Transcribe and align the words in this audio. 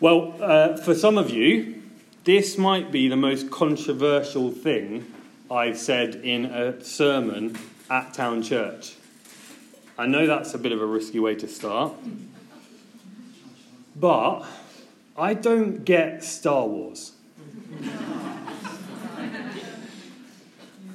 Well, 0.00 0.34
uh, 0.40 0.78
for 0.78 0.94
some 0.94 1.18
of 1.18 1.28
you, 1.28 1.82
this 2.24 2.56
might 2.56 2.90
be 2.90 3.08
the 3.08 3.16
most 3.16 3.50
controversial 3.50 4.50
thing 4.50 5.04
I've 5.50 5.76
said 5.76 6.14
in 6.14 6.46
a 6.46 6.82
sermon 6.82 7.58
at 7.90 8.14
Town 8.14 8.42
Church. 8.42 8.94
I 9.98 10.06
know 10.06 10.26
that's 10.26 10.54
a 10.54 10.58
bit 10.58 10.72
of 10.72 10.80
a 10.80 10.86
risky 10.86 11.20
way 11.20 11.34
to 11.34 11.46
start, 11.46 11.92
but 13.94 14.46
I 15.18 15.34
don't 15.34 15.84
get 15.84 16.24
Star 16.24 16.66
Wars. 16.66 17.12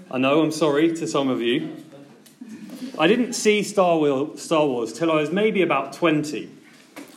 I 0.10 0.18
know, 0.18 0.42
I'm 0.42 0.52
sorry 0.52 0.96
to 0.96 1.06
some 1.06 1.30
of 1.30 1.44
you. 1.44 1.76
I 2.98 3.06
didn't 3.06 3.34
see 3.34 3.62
Star 3.62 4.00
Wars 4.00 4.94
till 4.94 5.12
I 5.12 5.16
was 5.16 5.30
maybe 5.30 5.62
about 5.62 5.94
20 5.94 6.55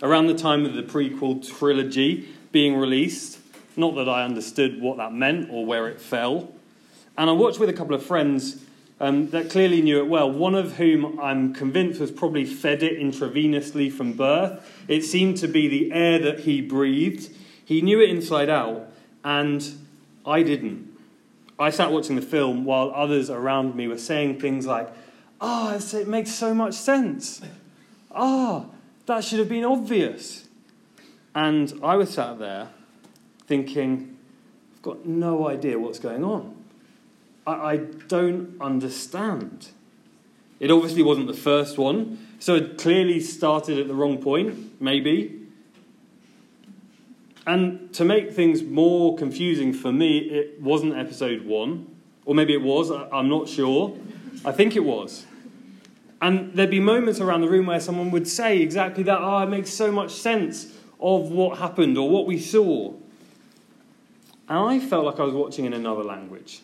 around 0.03 0.27
the 0.27 0.35
time 0.35 0.65
of 0.65 0.75
the 0.75 0.83
prequel 0.83 1.47
trilogy 1.47 2.29
being 2.53 2.77
released. 2.77 3.39
Not 3.77 3.95
that 3.97 4.09
I 4.09 4.25
understood 4.25 4.81
what 4.81 4.97
that 4.97 5.13
meant 5.13 5.49
or 5.51 5.65
where 5.65 5.89
it 5.89 6.01
fell. 6.01 6.53
And 7.17 7.29
I 7.29 7.33
watched 7.33 7.59
with 7.59 7.69
a 7.69 7.73
couple 7.73 7.95
of 7.95 8.03
friends 8.05 8.65
um, 9.01 9.31
that 9.31 9.51
clearly 9.51 9.81
knew 9.83 9.99
it 9.99 10.09
well, 10.09 10.31
one 10.31 10.55
of 10.55 10.77
whom 10.77 11.19
I'm 11.21 11.55
convinced 11.55 12.01
was 12.01 12.11
probably 12.11 12.45
fed 12.45 12.83
it 12.83 12.99
intravenously 12.99 13.93
from 13.93 14.15
birth. 14.15 14.85
It 14.89 15.03
seemed 15.03 15.37
to 15.39 15.49
be 15.49 15.69
the 15.69 15.93
air 15.93 16.19
that 16.19 16.41
he 16.41 16.61
breathed. 16.61 17.35
He 17.65 17.81
knew 17.81 18.01
it 18.01 18.11
inside 18.11 18.49
out, 18.49 18.91
and 19.25 19.65
I 20.27 20.43
didn't. 20.43 20.89
I 21.59 21.71
sat 21.71 21.93
watching 21.93 22.17
the 22.17 22.23
film 22.23 22.65
while 22.65 22.93
others 22.95 23.31
around 23.31 23.75
me 23.75 23.89
were 23.89 23.99
saying 23.99 24.41
things 24.41 24.67
like, 24.67 24.89
Ah, 25.41 25.79
oh, 25.81 25.97
it 25.99 26.09
makes 26.09 26.33
so 26.33 26.53
much 26.53 26.75
sense. 26.75 27.41
Ah, 28.11 28.67
oh, 28.67 28.75
that 29.09 29.25
should 29.25 29.39
have 29.39 29.49
been 29.49 29.65
obvious. 29.65 30.49
And 31.35 31.73
I 31.83 31.97
was 31.97 32.11
sat 32.11 32.39
there 32.39 32.69
thinking, 33.47 34.17
I've 34.77 34.83
got 34.83 35.07
no 35.07 35.49
idea 35.49 35.79
what's 35.79 35.99
going 35.99 36.25
on. 36.25 36.55
I, 37.47 37.53
I 37.53 37.77
don't 38.09 38.57
understand. 38.61 39.69
It 40.61 40.71
obviously 40.71 41.03
wasn't 41.03 41.27
the 41.27 41.35
first 41.35 41.79
one, 41.79 42.19
so 42.39 42.55
it 42.55 42.79
clearly 42.79 43.21
started 43.21 43.79
at 43.79 43.89
the 43.89 43.95
wrong 43.95 44.19
point, 44.19 44.81
maybe. 44.81 45.41
And 47.47 47.93
to 47.95 48.05
make 48.05 48.33
things 48.33 48.63
more 48.63 49.17
confusing 49.17 49.73
for 49.73 49.91
me, 49.91 50.19
it 50.19 50.61
wasn't 50.61 50.97
episode 50.97 51.47
one, 51.47 51.97
or 52.27 52.35
maybe 52.35 52.53
it 52.53 52.63
was, 52.63 52.91
I'm 52.91 53.31
not 53.31 53.49
sure. 53.49 53.97
I 54.45 54.53
think 54.53 54.77
it 54.77 54.85
was. 54.85 55.25
And 56.21 56.53
there'd 56.53 56.71
be 56.71 56.81
moments 56.81 57.21
around 57.21 57.43
the 57.43 57.49
room 57.49 57.67
where 57.67 57.81
someone 57.81 58.11
would 58.11 58.27
say 58.27 58.61
exactly 58.61 59.05
that. 59.05 59.19
Oh, 59.21 59.39
it 59.39 59.47
makes 59.49 59.71
so 59.71 59.93
much 59.93 60.13
sense 60.13 60.73
of 61.01 61.31
what 61.31 61.59
happened 61.59 61.97
or 61.97 62.11
what 62.11 62.27
we 62.27 62.39
saw. 62.39 62.93
And 64.49 64.59
I 64.59 64.81
felt 64.81 65.05
like 65.05 65.21
I 65.21 65.25
was 65.25 65.35
watching 65.35 65.65
in 65.65 65.73
another 65.73 66.03
language. 66.03 66.61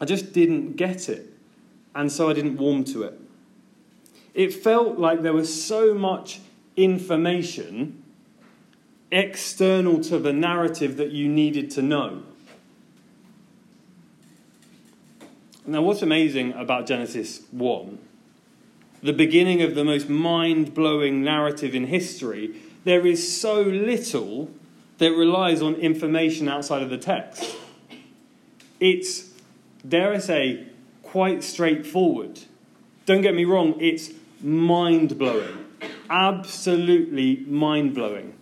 I 0.00 0.04
just 0.04 0.32
didn't 0.32 0.76
get 0.76 1.08
it. 1.08 1.32
And 1.94 2.10
so 2.10 2.30
I 2.30 2.32
didn't 2.32 2.56
warm 2.56 2.84
to 2.84 3.02
it. 3.02 3.18
It 4.34 4.54
felt 4.54 4.98
like 4.98 5.22
there 5.22 5.32
was 5.32 5.62
so 5.62 5.94
much 5.94 6.40
information 6.76 8.02
external 9.10 10.00
to 10.00 10.18
the 10.18 10.32
narrative 10.32 10.96
that 10.96 11.10
you 11.10 11.28
needed 11.28 11.70
to 11.72 11.82
know. 11.82 12.22
Now, 15.66 15.82
what's 15.82 16.02
amazing 16.02 16.54
about 16.54 16.86
Genesis 16.86 17.42
1 17.50 17.98
the 19.02 19.12
beginning 19.12 19.62
of 19.62 19.74
the 19.74 19.84
most 19.84 20.08
mind 20.08 20.74
blowing 20.74 21.22
narrative 21.22 21.74
in 21.74 21.86
history, 21.86 22.54
there 22.84 23.06
is 23.06 23.40
so 23.40 23.62
little 23.62 24.50
that 24.98 25.12
relies 25.12 25.60
on 25.60 25.74
information 25.74 26.48
outside 26.48 26.82
of 26.82 26.90
the 26.90 26.98
text. 26.98 27.56
It's, 28.78 29.30
dare 29.86 30.12
I 30.12 30.18
say, 30.18 30.66
quite 31.02 31.42
straightforward. 31.42 32.40
Don't 33.06 33.22
get 33.22 33.34
me 33.34 33.44
wrong, 33.44 33.74
it's 33.80 34.10
mind 34.40 35.18
blowing. 35.18 35.66
Absolutely 36.08 37.44
mind 37.46 37.94
blowing. 37.94 38.34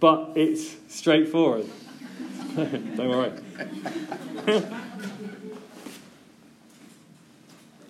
But 0.00 0.32
it's 0.34 0.76
straightforward. 0.88 1.66
Don't 2.56 3.08
worry. 3.08 3.32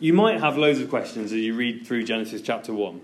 You 0.02 0.12
might 0.12 0.40
have 0.40 0.58
loads 0.58 0.80
of 0.80 0.90
questions 0.90 1.26
as 1.32 1.38
you 1.38 1.54
read 1.54 1.86
through 1.86 2.02
Genesis 2.02 2.42
chapter 2.42 2.74
1. 2.74 3.00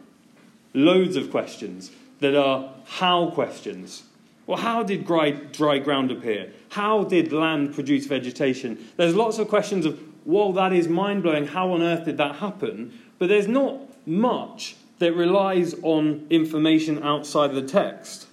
Loads 0.74 1.14
of 1.14 1.30
questions 1.30 1.92
that 2.18 2.34
are 2.34 2.74
how 2.86 3.30
questions. 3.30 4.02
Well, 4.48 4.58
how 4.58 4.82
did 4.82 5.06
dry, 5.06 5.30
dry 5.30 5.78
ground 5.78 6.10
appear? 6.10 6.52
How 6.70 7.04
did 7.04 7.32
land 7.32 7.72
produce 7.72 8.06
vegetation? 8.06 8.84
There's 8.96 9.14
lots 9.14 9.38
of 9.38 9.46
questions 9.46 9.86
of, 9.86 10.02
well, 10.24 10.52
that 10.54 10.72
is 10.72 10.88
mind 10.88 11.22
blowing. 11.22 11.46
How 11.46 11.70
on 11.70 11.82
earth 11.82 12.04
did 12.04 12.16
that 12.16 12.34
happen? 12.34 12.98
But 13.20 13.28
there's 13.28 13.46
not 13.46 13.78
much 14.04 14.74
that 14.98 15.14
relies 15.14 15.76
on 15.82 16.26
information 16.30 17.00
outside 17.04 17.50
of 17.50 17.54
the 17.54 17.62
text. 17.62 18.26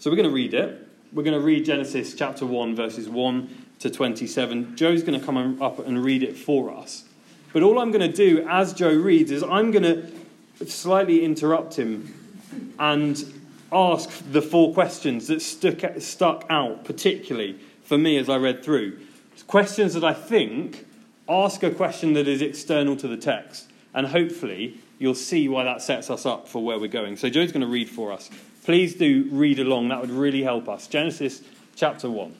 So 0.00 0.10
we're 0.10 0.16
going 0.16 0.28
to 0.28 0.34
read 0.34 0.54
it. 0.54 0.88
We're 1.12 1.22
going 1.22 1.38
to 1.38 1.46
read 1.46 1.64
Genesis 1.64 2.14
chapter 2.14 2.44
1, 2.44 2.74
verses 2.74 3.08
1 3.08 3.63
to 3.84 3.90
27. 3.90 4.76
Joe's 4.76 5.02
going 5.02 5.20
to 5.20 5.24
come 5.24 5.60
up 5.60 5.78
and 5.78 6.02
read 6.02 6.22
it 6.22 6.38
for 6.38 6.74
us. 6.74 7.04
But 7.52 7.62
all 7.62 7.78
I'm 7.78 7.92
going 7.92 8.10
to 8.10 8.16
do 8.16 8.46
as 8.48 8.72
Joe 8.72 8.94
reads 8.94 9.30
is 9.30 9.42
I'm 9.42 9.72
going 9.72 9.82
to 9.82 10.66
slightly 10.66 11.22
interrupt 11.22 11.78
him 11.78 12.72
and 12.78 13.22
ask 13.70 14.10
the 14.32 14.40
four 14.40 14.72
questions 14.72 15.26
that 15.26 15.42
stuck, 15.42 15.82
stuck 15.98 16.46
out, 16.48 16.86
particularly 16.86 17.58
for 17.84 17.98
me 17.98 18.16
as 18.16 18.30
I 18.30 18.36
read 18.36 18.64
through. 18.64 19.00
Questions 19.48 19.92
that 19.92 20.02
I 20.02 20.14
think 20.14 20.86
ask 21.28 21.62
a 21.62 21.70
question 21.70 22.14
that 22.14 22.26
is 22.26 22.40
external 22.40 22.96
to 22.96 23.06
the 23.06 23.18
text, 23.18 23.70
and 23.92 24.06
hopefully 24.06 24.80
you'll 24.98 25.14
see 25.14 25.46
why 25.46 25.64
that 25.64 25.82
sets 25.82 26.08
us 26.08 26.24
up 26.24 26.48
for 26.48 26.64
where 26.64 26.78
we're 26.78 26.88
going. 26.88 27.18
So 27.18 27.28
Joe's 27.28 27.52
going 27.52 27.60
to 27.60 27.66
read 27.66 27.90
for 27.90 28.12
us. 28.12 28.30
Please 28.64 28.94
do 28.94 29.28
read 29.30 29.58
along, 29.58 29.88
that 29.88 30.00
would 30.00 30.10
really 30.10 30.42
help 30.42 30.70
us. 30.70 30.86
Genesis 30.86 31.42
chapter 31.76 32.08
1. 32.08 32.34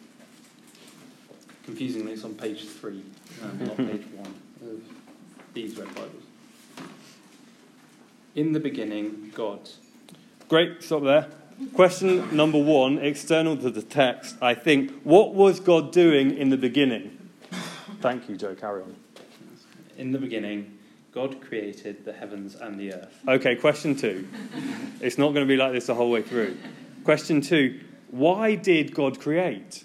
Confusingly, 1.64 2.12
it's 2.12 2.24
on 2.24 2.34
page 2.34 2.66
three, 2.66 3.02
um, 3.42 3.58
not 3.66 3.76
page 3.76 4.04
one 4.14 4.34
of 4.62 4.82
these 5.54 5.78
red 5.78 5.88
Bibles. 5.94 6.22
In 8.34 8.52
the 8.52 8.60
beginning, 8.60 9.32
God. 9.34 9.60
Great, 10.48 10.82
stop 10.82 11.04
there. 11.04 11.28
Question 11.72 12.36
number 12.36 12.58
one, 12.58 12.98
external 12.98 13.56
to 13.56 13.70
the 13.70 13.80
text, 13.80 14.36
I 14.42 14.54
think. 14.54 15.02
What 15.02 15.34
was 15.34 15.60
God 15.60 15.92
doing 15.92 16.36
in 16.36 16.50
the 16.50 16.56
beginning? 16.56 17.16
Thank 18.00 18.28
you, 18.28 18.36
Joe. 18.36 18.54
Carry 18.54 18.82
on. 18.82 18.96
In 19.96 20.10
the 20.12 20.18
beginning, 20.18 20.76
God 21.12 21.40
created 21.40 22.04
the 22.04 22.12
heavens 22.12 22.56
and 22.56 22.78
the 22.78 22.92
earth. 22.92 23.20
Okay, 23.26 23.54
question 23.54 23.94
two. 23.94 24.26
it's 25.00 25.16
not 25.16 25.28
going 25.32 25.46
to 25.46 25.48
be 25.48 25.56
like 25.56 25.72
this 25.72 25.86
the 25.86 25.94
whole 25.94 26.10
way 26.10 26.22
through. 26.22 26.58
Question 27.04 27.40
two 27.40 27.80
Why 28.10 28.56
did 28.56 28.94
God 28.94 29.20
create? 29.20 29.84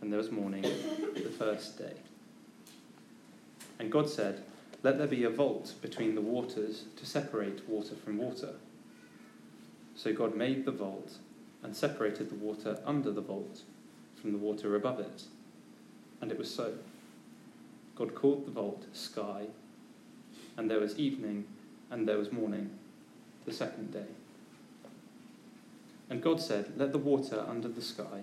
and 0.00 0.12
there 0.12 0.18
was 0.18 0.30
morning, 0.30 0.62
the 0.62 1.32
first 1.38 1.78
day. 1.78 1.94
And 3.78 3.90
God 3.90 4.08
said, 4.08 4.42
Let 4.82 4.98
there 4.98 5.06
be 5.06 5.24
a 5.24 5.30
vault 5.30 5.74
between 5.82 6.14
the 6.14 6.20
waters 6.20 6.84
to 6.96 7.06
separate 7.06 7.68
water 7.68 7.94
from 7.94 8.18
water. 8.18 8.54
So 9.96 10.12
God 10.12 10.36
made 10.36 10.64
the 10.64 10.72
vault 10.72 11.16
and 11.62 11.74
separated 11.74 12.30
the 12.30 12.36
water 12.36 12.78
under 12.84 13.10
the 13.10 13.20
vault 13.20 13.62
from 14.20 14.32
the 14.32 14.38
water 14.38 14.76
above 14.76 15.00
it. 15.00 15.24
And 16.20 16.30
it 16.30 16.38
was 16.38 16.52
so. 16.52 16.74
God 17.96 18.14
called 18.14 18.46
the 18.46 18.52
vault 18.52 18.84
sky, 18.92 19.46
and 20.56 20.70
there 20.70 20.80
was 20.80 20.98
evening, 20.98 21.46
and 21.90 22.06
there 22.06 22.18
was 22.18 22.30
morning, 22.30 22.70
the 23.44 23.52
second 23.52 23.92
day. 23.92 24.06
And 26.08 26.22
God 26.22 26.40
said, 26.40 26.72
Let 26.76 26.92
the 26.92 26.98
water 26.98 27.44
under 27.48 27.68
the 27.68 27.82
sky 27.82 28.22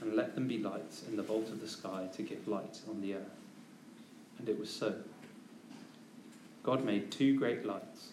And 0.00 0.16
let 0.16 0.34
them 0.34 0.48
be 0.48 0.58
lights 0.58 1.04
in 1.08 1.16
the 1.16 1.22
vault 1.22 1.48
of 1.48 1.60
the 1.60 1.68
sky 1.68 2.08
to 2.16 2.22
give 2.22 2.48
light 2.48 2.78
on 2.88 3.00
the 3.00 3.14
earth. 3.14 3.38
And 4.38 4.48
it 4.48 4.58
was 4.58 4.70
so. 4.70 4.94
God 6.62 6.84
made 6.84 7.10
two 7.10 7.38
great 7.38 7.64
lights 7.64 8.10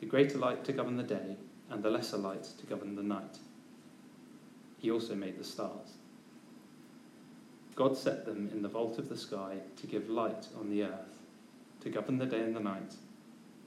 the 0.00 0.06
greater 0.06 0.38
light 0.38 0.64
to 0.64 0.72
govern 0.72 0.96
the 0.96 1.02
day, 1.02 1.36
and 1.68 1.82
the 1.82 1.90
lesser 1.90 2.16
light 2.16 2.44
to 2.58 2.66
govern 2.66 2.96
the 2.96 3.02
night. 3.02 3.38
He 4.78 4.90
also 4.90 5.14
made 5.14 5.38
the 5.38 5.44
stars. 5.44 5.92
God 7.76 7.96
set 7.96 8.24
them 8.24 8.48
in 8.52 8.62
the 8.62 8.68
vault 8.68 8.98
of 8.98 9.08
the 9.08 9.16
sky 9.16 9.56
to 9.76 9.86
give 9.86 10.08
light 10.08 10.48
on 10.58 10.70
the 10.70 10.84
earth, 10.84 11.20
to 11.82 11.90
govern 11.90 12.18
the 12.18 12.26
day 12.26 12.40
and 12.40 12.56
the 12.56 12.60
night, 12.60 12.94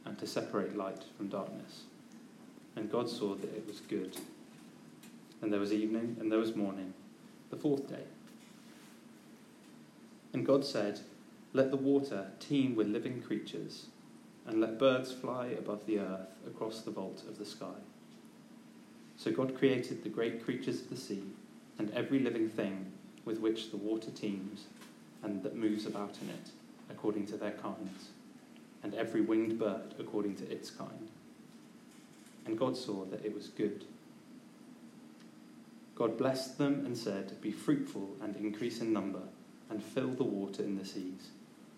and 0.05 0.17
to 0.17 0.27
separate 0.27 0.75
light 0.75 1.03
from 1.15 1.29
darkness. 1.29 1.83
And 2.75 2.91
God 2.91 3.09
saw 3.09 3.35
that 3.35 3.55
it 3.55 3.67
was 3.67 3.79
good. 3.81 4.17
And 5.41 5.53
there 5.53 5.59
was 5.59 5.71
evening, 5.71 6.17
and 6.19 6.31
there 6.31 6.39
was 6.39 6.55
morning, 6.55 6.93
the 7.53 7.59
fourth 7.59 7.87
day. 7.87 8.03
And 10.33 10.45
God 10.45 10.65
said, 10.65 11.01
Let 11.53 11.69
the 11.69 11.77
water 11.77 12.31
teem 12.39 12.75
with 12.75 12.87
living 12.87 13.21
creatures 13.21 13.85
and 14.47 14.59
let 14.59 14.79
birds 14.79 15.11
fly 15.11 15.47
above 15.47 15.85
the 15.85 15.99
earth 15.99 16.29
across 16.47 16.81
the 16.81 16.91
vault 16.91 17.23
of 17.29 17.37
the 17.37 17.45
sky. 17.45 17.79
So 19.17 19.31
God 19.31 19.55
created 19.55 20.03
the 20.03 20.09
great 20.09 20.43
creatures 20.43 20.81
of 20.81 20.89
the 20.89 20.97
sea 20.97 21.23
and 21.77 21.91
every 21.91 22.19
living 22.19 22.49
thing 22.49 22.91
with 23.23 23.39
which 23.39 23.69
the 23.69 23.77
water 23.77 24.09
teems 24.09 24.65
and 25.21 25.43
that 25.43 25.55
moves 25.55 25.85
about 25.85 26.17
in 26.21 26.29
it, 26.29 26.49
according 26.89 27.27
to 27.27 27.37
their 27.37 27.51
kinds, 27.51 28.09
and 28.81 28.95
every 28.95 29.21
winged 29.21 29.59
bird 29.59 29.93
according 29.99 30.35
to 30.37 30.51
its 30.51 30.71
kind. 30.71 31.09
And 32.45 32.57
God 32.57 32.75
saw 32.75 33.05
that 33.05 33.23
it 33.23 33.33
was 33.33 33.47
good. 33.49 33.85
God 35.95 36.17
blessed 36.17 36.57
them 36.57 36.85
and 36.85 36.97
said, 36.97 37.39
Be 37.41 37.51
fruitful 37.51 38.17
and 38.21 38.35
increase 38.35 38.81
in 38.81 38.93
number, 38.93 39.21
and 39.69 39.83
fill 39.83 40.09
the 40.09 40.23
water 40.23 40.63
in 40.63 40.77
the 40.77 40.85
seas, 40.85 41.29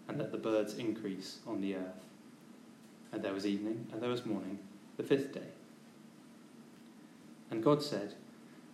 and 0.07 0.17
let 0.17 0.31
the 0.31 0.37
birds 0.37 0.75
increase 0.75 1.39
on 1.45 1.61
the 1.61 1.75
earth. 1.75 2.03
And 3.11 3.21
there 3.21 3.33
was 3.33 3.45
evening, 3.45 3.87
and 3.91 4.01
there 4.01 4.09
was 4.09 4.25
morning, 4.25 4.59
the 4.97 5.03
fifth 5.03 5.33
day. 5.33 5.51
And 7.51 7.63
God 7.63 7.83
said, 7.83 8.15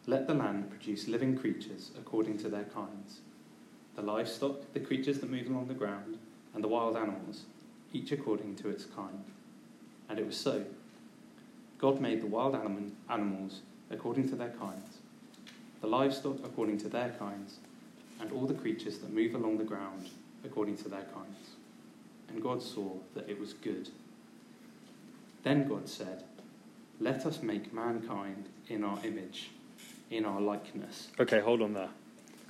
Let 0.08 0.28
the 0.28 0.34
land 0.34 0.70
produce 0.70 1.08
living 1.08 1.38
creatures 1.38 1.92
according 1.98 2.38
to 2.40 2.50
their 2.50 2.66
kinds 2.66 3.22
the 3.96 4.02
livestock, 4.02 4.74
the 4.74 4.80
creatures 4.80 5.20
that 5.20 5.30
move 5.30 5.48
along 5.48 5.68
the 5.68 5.74
ground, 5.74 6.18
and 6.54 6.64
the 6.64 6.68
wild 6.68 6.96
animals, 6.96 7.44
each 7.94 8.12
according 8.12 8.56
to 8.56 8.70
its 8.70 8.86
kind. 8.86 9.26
And 10.10 10.18
it 10.18 10.26
was 10.26 10.38
so. 10.38 10.66
God 11.78 12.00
made 12.00 12.22
the 12.22 12.28
wild 12.28 12.56
anim- 12.56 12.96
animals 13.10 13.62
according 13.90 14.30
to 14.30 14.36
their 14.36 14.52
kinds, 14.52 15.00
the 15.82 15.88
livestock 15.88 16.38
according 16.44 16.78
to 16.80 16.88
their 16.88 17.10
kinds, 17.20 17.58
and 18.20 18.32
all 18.32 18.46
the 18.46 18.54
creatures 18.54 19.00
that 19.00 19.12
move 19.12 19.36
along 19.36 19.58
the 19.58 19.64
ground 19.64 20.10
according 20.46 20.78
to 20.78 20.90
their 20.90 21.06
kinds. 21.14 21.56
And 22.30 22.42
God 22.42 22.62
saw 22.62 22.94
that 23.16 23.30
it 23.30 23.40
was 23.40 23.54
good. 23.54 23.90
Then 25.44 25.68
God 25.68 25.90
said, 25.90 26.24
Let 27.00 27.26
us 27.26 27.42
make 27.42 27.74
mankind 27.74 28.48
in 28.70 28.84
our 28.84 29.00
image, 29.04 29.50
in 30.10 30.26
our 30.26 30.40
likeness. 30.40 31.10
Okay, 31.20 31.40
hold 31.40 31.62
on 31.62 31.74
there. 31.74 31.90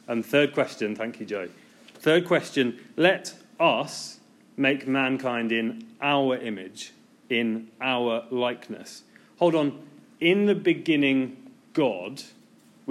And 0.08 0.26
third 0.26 0.54
question, 0.54 0.96
thank 0.96 1.20
you, 1.20 1.26
Joe. 1.26 1.48
Third 1.96 2.26
question, 2.26 2.80
let 2.98 3.36
us 3.60 4.20
make 4.58 4.88
mankind 4.88 5.52
in 5.52 5.88
our 6.02 6.36
image, 6.38 6.92
in 7.30 7.70
our 7.80 8.26
likeness. 8.30 9.04
Hold 9.40 9.56
on, 9.56 9.82
in 10.20 10.48
the 10.48 10.56
beginning, 10.56 11.52
God. 11.74 12.24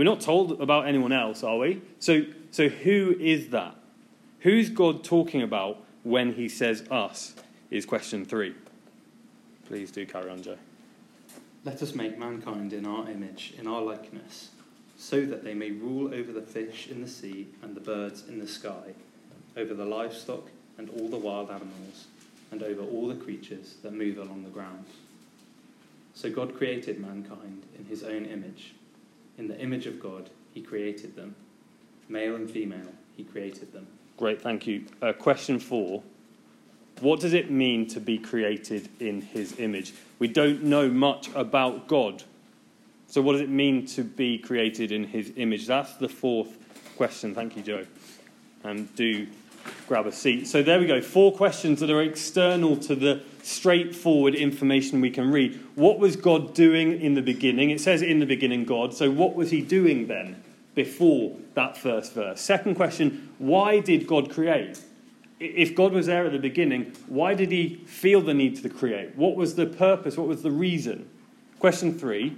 We're 0.00 0.04
not 0.04 0.22
told 0.22 0.62
about 0.62 0.88
anyone 0.88 1.12
else, 1.12 1.44
are 1.44 1.58
we? 1.58 1.82
So, 1.98 2.24
so 2.50 2.70
who 2.70 3.14
is 3.20 3.50
that? 3.50 3.76
Who's 4.38 4.70
God 4.70 5.04
talking 5.04 5.42
about 5.42 5.84
when 6.04 6.32
he 6.32 6.48
says 6.48 6.88
us? 6.90 7.34
Is 7.70 7.84
question 7.84 8.24
three. 8.24 8.54
Please 9.66 9.90
do 9.90 10.06
carry 10.06 10.30
on, 10.30 10.42
Joe. 10.42 10.56
Let 11.66 11.82
us 11.82 11.94
make 11.94 12.18
mankind 12.18 12.72
in 12.72 12.86
our 12.86 13.10
image, 13.10 13.52
in 13.58 13.66
our 13.66 13.82
likeness, 13.82 14.48
so 14.96 15.26
that 15.26 15.44
they 15.44 15.52
may 15.52 15.70
rule 15.70 16.14
over 16.14 16.32
the 16.32 16.40
fish 16.40 16.88
in 16.90 17.02
the 17.02 17.06
sea 17.06 17.48
and 17.60 17.76
the 17.76 17.80
birds 17.82 18.26
in 18.26 18.38
the 18.38 18.48
sky, 18.48 18.94
over 19.54 19.74
the 19.74 19.84
livestock 19.84 20.48
and 20.78 20.88
all 20.98 21.08
the 21.10 21.18
wild 21.18 21.50
animals, 21.50 22.06
and 22.50 22.62
over 22.62 22.80
all 22.80 23.06
the 23.06 23.16
creatures 23.16 23.74
that 23.82 23.92
move 23.92 24.16
along 24.16 24.44
the 24.44 24.48
ground. 24.48 24.86
So 26.14 26.30
God 26.30 26.56
created 26.56 26.98
mankind 26.98 27.64
in 27.78 27.84
his 27.84 28.02
own 28.02 28.24
image. 28.24 28.72
In 29.40 29.48
the 29.48 29.58
image 29.58 29.86
of 29.86 29.98
God, 29.98 30.28
he 30.52 30.60
created 30.60 31.16
them. 31.16 31.34
Male 32.10 32.36
and 32.36 32.50
female, 32.50 32.92
he 33.16 33.24
created 33.24 33.72
them. 33.72 33.86
Great, 34.18 34.42
thank 34.42 34.66
you. 34.66 34.84
Uh, 35.00 35.14
question 35.14 35.58
four 35.58 36.02
what 37.00 37.20
does 37.20 37.32
it 37.32 37.50
mean 37.50 37.86
to 37.88 38.00
be 38.00 38.18
created 38.18 38.90
in 39.00 39.22
his 39.22 39.58
image? 39.58 39.94
We 40.18 40.28
don't 40.28 40.64
know 40.64 40.90
much 40.90 41.30
about 41.34 41.88
God. 41.88 42.22
So, 43.06 43.22
what 43.22 43.32
does 43.32 43.40
it 43.40 43.48
mean 43.48 43.86
to 43.86 44.04
be 44.04 44.36
created 44.36 44.92
in 44.92 45.04
his 45.04 45.32
image? 45.36 45.66
That's 45.66 45.94
the 45.94 46.10
fourth 46.10 46.58
question. 46.98 47.34
Thank 47.34 47.56
you, 47.56 47.62
Joe. 47.62 47.86
And 48.62 48.94
do 48.94 49.26
grab 49.86 50.06
a 50.06 50.12
seat. 50.12 50.46
So, 50.46 50.62
there 50.62 50.78
we 50.78 50.86
go. 50.86 51.00
Four 51.00 51.34
questions 51.34 51.80
that 51.80 51.90
are 51.90 52.02
external 52.02 52.76
to 52.78 52.94
the 52.94 53.22
straightforward 53.42 54.34
information 54.34 55.00
we 55.00 55.10
can 55.10 55.30
read. 55.30 55.60
What 55.74 55.98
was 55.98 56.16
God 56.16 56.54
doing 56.54 57.00
in 57.00 57.14
the 57.14 57.22
beginning? 57.22 57.70
It 57.70 57.80
says 57.80 58.02
in 58.02 58.18
the 58.18 58.26
beginning, 58.26 58.64
God. 58.64 58.94
So, 58.94 59.10
what 59.10 59.34
was 59.34 59.50
he 59.50 59.60
doing 59.60 60.06
then 60.06 60.42
before 60.74 61.36
that 61.54 61.76
first 61.76 62.14
verse? 62.14 62.40
Second 62.40 62.74
question 62.74 63.30
why 63.38 63.80
did 63.80 64.06
God 64.06 64.30
create? 64.30 64.80
if 65.40 65.74
God 65.74 65.92
was 65.92 66.06
there 66.06 66.26
at 66.26 66.32
the 66.32 66.38
beginning, 66.38 66.92
why 67.08 67.34
did 67.34 67.50
he 67.50 67.76
feel 67.86 68.20
the 68.20 68.34
need 68.34 68.62
to 68.62 68.68
create? 68.68 69.16
What 69.16 69.36
was 69.36 69.54
the 69.54 69.66
purpose? 69.66 70.18
What 70.18 70.28
was 70.28 70.42
the 70.42 70.50
reason? 70.50 71.08
Question 71.58 71.98
three 71.98 72.36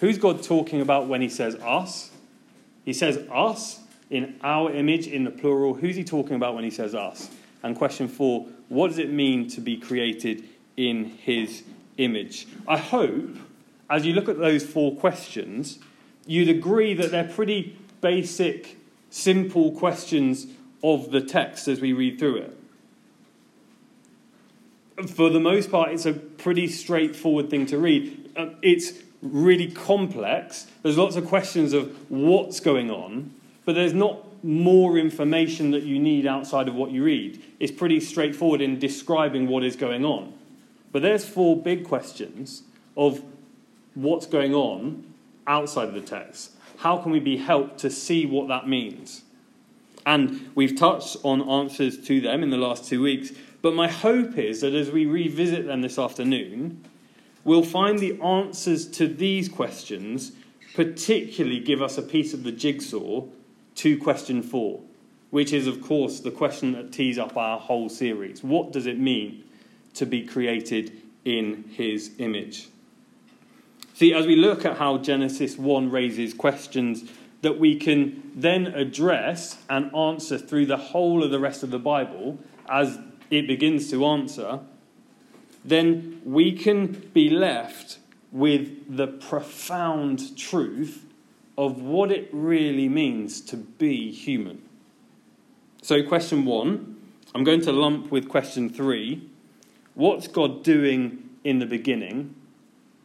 Who's 0.00 0.16
God 0.16 0.42
talking 0.42 0.80
about 0.80 1.08
when 1.08 1.20
he 1.20 1.28
says 1.28 1.54
us? 1.56 2.10
He 2.86 2.94
says 2.94 3.18
us 3.30 3.79
in 4.10 4.36
our 4.42 4.72
image, 4.72 5.06
in 5.06 5.24
the 5.24 5.30
plural. 5.30 5.74
Who's 5.74 5.96
he 5.96 6.04
talking 6.04 6.36
about 6.36 6.54
when 6.54 6.64
he 6.64 6.70
says 6.70 6.94
us? 6.94 7.30
And 7.62 7.76
question 7.76 8.08
four 8.08 8.46
What 8.68 8.88
does 8.88 8.98
it 8.98 9.10
mean 9.10 9.48
to 9.50 9.60
be 9.60 9.76
created 9.76 10.44
in 10.76 11.04
his 11.04 11.62
image? 11.96 12.46
I 12.66 12.76
hope, 12.76 13.36
as 13.88 14.04
you 14.04 14.12
look 14.12 14.28
at 14.28 14.38
those 14.38 14.64
four 14.64 14.96
questions, 14.96 15.78
you'd 16.26 16.48
agree 16.48 16.94
that 16.94 17.10
they're 17.10 17.24
pretty 17.24 17.76
basic, 18.00 18.76
simple 19.10 19.72
questions 19.72 20.46
of 20.82 21.10
the 21.10 21.20
text 21.20 21.68
as 21.68 21.80
we 21.80 21.92
read 21.92 22.18
through 22.18 22.36
it. 22.36 22.56
For 25.08 25.30
the 25.30 25.40
most 25.40 25.70
part, 25.70 25.92
it's 25.92 26.06
a 26.06 26.12
pretty 26.12 26.68
straightforward 26.68 27.48
thing 27.48 27.66
to 27.66 27.78
read. 27.78 28.30
Um, 28.36 28.56
it's 28.62 28.92
really 29.22 29.70
complex. 29.70 30.66
There's 30.82 30.98
lots 30.98 31.16
of 31.16 31.26
questions 31.26 31.72
of 31.72 32.10
what's 32.10 32.60
going 32.60 32.90
on, 32.90 33.32
but 33.64 33.74
there's 33.74 33.94
not 33.94 34.26
more 34.42 34.98
information 34.98 35.70
that 35.72 35.82
you 35.82 35.98
need 35.98 36.26
outside 36.26 36.68
of 36.68 36.74
what 36.74 36.90
you 36.90 37.04
read. 37.04 37.42
It's 37.58 37.72
pretty 37.72 38.00
straightforward 38.00 38.60
in 38.60 38.78
describing 38.78 39.46
what 39.46 39.64
is 39.64 39.76
going 39.76 40.04
on. 40.04 40.32
But 40.92 41.02
there's 41.02 41.24
four 41.24 41.56
big 41.56 41.86
questions 41.86 42.62
of 42.96 43.22
what's 43.94 44.26
going 44.26 44.54
on 44.54 45.04
outside 45.46 45.88
of 45.88 45.94
the 45.94 46.00
text. 46.00 46.52
How 46.78 46.96
can 46.96 47.12
we 47.12 47.20
be 47.20 47.36
helped 47.36 47.78
to 47.80 47.90
see 47.90 48.24
what 48.24 48.48
that 48.48 48.66
means? 48.66 49.22
And 50.06 50.50
we've 50.54 50.76
touched 50.76 51.18
on 51.22 51.48
answers 51.48 51.98
to 52.06 52.20
them 52.20 52.42
in 52.42 52.50
the 52.50 52.56
last 52.56 52.86
two 52.86 53.02
weeks. 53.02 53.32
But 53.60 53.74
my 53.74 53.88
hope 53.88 54.38
is 54.38 54.62
that 54.62 54.74
as 54.74 54.90
we 54.90 55.04
revisit 55.04 55.66
them 55.66 55.82
this 55.82 55.98
afternoon, 55.98 56.82
we'll 57.44 57.62
find 57.62 57.98
the 57.98 58.18
answers 58.22 58.86
to 58.92 59.06
these 59.06 59.48
questions 59.48 60.32
particularly 60.74 61.58
give 61.60 61.82
us 61.82 61.98
a 61.98 62.02
piece 62.02 62.32
of 62.32 62.44
the 62.44 62.52
jigsaw 62.52 63.24
to 63.80 63.96
question 63.96 64.42
four, 64.42 64.82
which 65.30 65.54
is, 65.54 65.66
of 65.66 65.80
course, 65.80 66.20
the 66.20 66.30
question 66.30 66.72
that 66.72 66.92
tees 66.92 67.18
up 67.18 67.34
our 67.38 67.58
whole 67.58 67.88
series. 67.88 68.44
What 68.44 68.72
does 68.72 68.84
it 68.84 68.98
mean 68.98 69.42
to 69.94 70.04
be 70.04 70.26
created 70.26 71.00
in 71.24 71.64
his 71.70 72.10
image? 72.18 72.68
See, 73.94 74.12
as 74.12 74.26
we 74.26 74.36
look 74.36 74.66
at 74.66 74.76
how 74.76 74.98
Genesis 74.98 75.56
1 75.56 75.90
raises 75.90 76.34
questions 76.34 77.10
that 77.40 77.58
we 77.58 77.74
can 77.74 78.30
then 78.34 78.66
address 78.66 79.56
and 79.70 79.94
answer 79.96 80.36
through 80.36 80.66
the 80.66 80.76
whole 80.76 81.24
of 81.24 81.30
the 81.30 81.40
rest 81.40 81.62
of 81.62 81.70
the 81.70 81.78
Bible 81.78 82.38
as 82.68 82.98
it 83.30 83.46
begins 83.46 83.90
to 83.90 84.04
answer, 84.04 84.60
then 85.64 86.20
we 86.26 86.52
can 86.52 87.10
be 87.14 87.30
left 87.30 87.98
with 88.30 88.94
the 88.94 89.06
profound 89.06 90.36
truth 90.36 91.06
of 91.60 91.82
what 91.82 92.10
it 92.10 92.26
really 92.32 92.88
means 92.88 93.38
to 93.42 93.54
be 93.54 94.10
human. 94.10 94.62
So, 95.82 96.02
question 96.02 96.46
one, 96.46 96.96
I'm 97.34 97.44
going 97.44 97.60
to 97.60 97.70
lump 97.70 98.10
with 98.10 98.30
question 98.30 98.70
three. 98.70 99.28
What's 99.92 100.26
God 100.26 100.64
doing 100.64 101.28
in 101.44 101.58
the 101.58 101.66
beginning? 101.66 102.34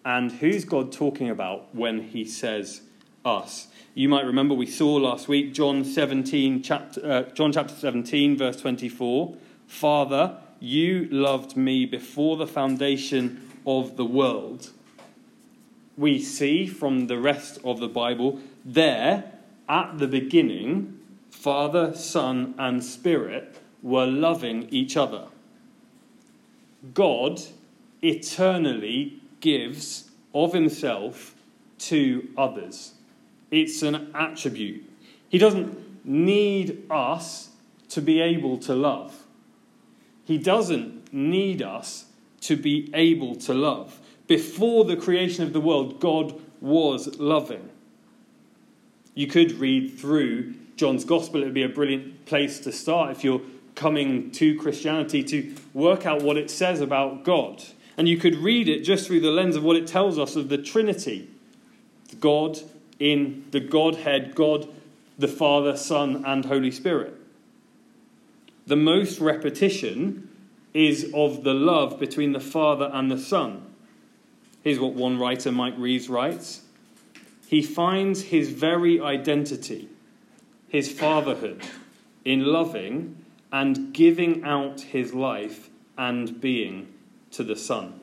And 0.06 0.32
who's 0.32 0.64
God 0.64 0.94
talking 0.94 1.30
about 1.30 1.76
when 1.76 2.02
he 2.02 2.24
says 2.24 2.80
us? 3.26 3.68
You 3.94 4.08
might 4.08 4.24
remember 4.26 4.56
we 4.56 4.68
saw 4.68 4.96
last 4.96 5.28
week 5.28 5.54
John 5.54 5.84
17 5.84 6.64
chapter 6.64 7.06
uh, 7.06 7.24
John 7.34 7.52
chapter 7.52 7.76
17 7.76 8.38
verse 8.38 8.62
24. 8.62 9.36
Father, 9.68 10.38
you 10.62 11.10
loved 11.12 11.58
me 11.58 11.86
before 11.86 12.38
the 12.38 12.48
foundation 12.48 13.52
of 13.68 13.98
the 13.98 14.06
world 14.06 14.72
we 15.98 16.20
see 16.20 16.68
from 16.68 17.08
the 17.08 17.18
rest 17.18 17.60
of 17.64 17.80
the 17.80 17.88
Bible, 17.88 18.40
there 18.64 19.32
at 19.68 19.98
the 19.98 20.08
beginning, 20.08 21.00
Father, 21.32 21.94
Son, 21.96 22.54
and 22.58 22.84
Spirit 22.84 23.60
were 23.82 24.06
loving 24.06 24.68
each 24.72 24.98
other. 24.98 25.28
God 26.94 27.42
eternally 28.02 29.22
gives 29.40 30.10
of 30.34 30.54
himself 30.54 31.36
to 31.78 32.28
others. 32.38 32.94
It's 33.52 33.82
an 33.82 34.12
attribute. 34.14 34.84
He 35.30 35.38
doesn't 35.38 36.06
need 36.06 36.84
us 36.90 37.50
to 37.90 38.02
be 38.02 38.20
able 38.22 38.58
to 38.60 38.76
love. 38.76 39.24
He 40.26 40.38
doesn't 40.38 41.14
need 41.14 41.62
us 41.62 42.06
to 42.42 42.56
be 42.56 42.90
able 42.94 43.36
to 43.36 43.54
love. 43.54 44.00
Before 44.28 44.86
the 44.86 44.96
creation 44.96 45.44
of 45.44 45.54
the 45.54 45.62
world, 45.62 46.00
God 46.00 46.40
was 46.62 47.20
loving. 47.20 47.70
You 49.14 49.28
could 49.28 49.54
read 49.54 49.98
through 49.98 50.56
John's 50.76 51.06
Gospel, 51.06 51.42
it 51.42 51.46
would 51.46 51.54
be 51.54 51.64
a 51.64 51.70
brilliant 51.70 52.26
place 52.26 52.60
to 52.60 52.72
start 52.72 53.12
if 53.12 53.24
you're 53.24 53.42
coming 53.76 54.32
to 54.32 54.58
Christianity 54.58 55.24
to 55.24 55.56
work 55.74 56.06
out 56.06 56.22
what 56.22 56.38
it 56.38 56.50
says 56.50 56.82
about 56.82 57.24
God. 57.24 57.64
And 57.98 58.10
you 58.10 58.18
could 58.18 58.36
read 58.36 58.68
it 58.68 58.82
just 58.82 59.08
through 59.08 59.22
the 59.22 59.32
lens 59.32 59.56
of 59.56 59.64
what 59.64 59.78
it 59.78 59.88
tells 59.88 60.20
us 60.20 60.36
of 60.36 60.50
the 60.50 60.58
Trinity 60.58 61.30
God 62.20 62.60
in 63.00 63.46
the 63.52 63.60
Godhead, 63.60 64.36
God 64.36 64.68
the 65.18 65.28
Father, 65.28 65.78
Son, 65.78 66.24
and 66.26 66.46
Holy 66.46 66.72
Spirit. 66.72 67.14
The 68.68 68.76
most 68.76 69.20
repetition 69.20 70.30
is 70.74 71.12
of 71.14 71.44
the 71.44 71.54
love 71.54 72.00
between 72.00 72.34
the 72.34 72.40
Father 72.40 72.90
and 72.94 73.10
the 73.10 73.18
Son. 73.18 73.65
Here's 74.66 74.80
what 74.80 74.94
one 74.94 75.20
writer, 75.20 75.52
Mike 75.52 75.76
Reeves, 75.78 76.10
writes 76.10 76.64
He 77.46 77.62
finds 77.62 78.24
his 78.24 78.50
very 78.50 79.00
identity, 79.00 79.90
his 80.68 80.92
fatherhood, 80.92 81.62
in 82.26 82.44
loving 82.44 83.24
and 83.52 83.94
giving 83.94 84.44
out 84.44 84.82
his 84.82 85.14
life 85.14 85.70
and 86.00 86.42
being 86.42 86.92
to 87.30 87.44
the 87.44 87.56
Son. 87.56 88.00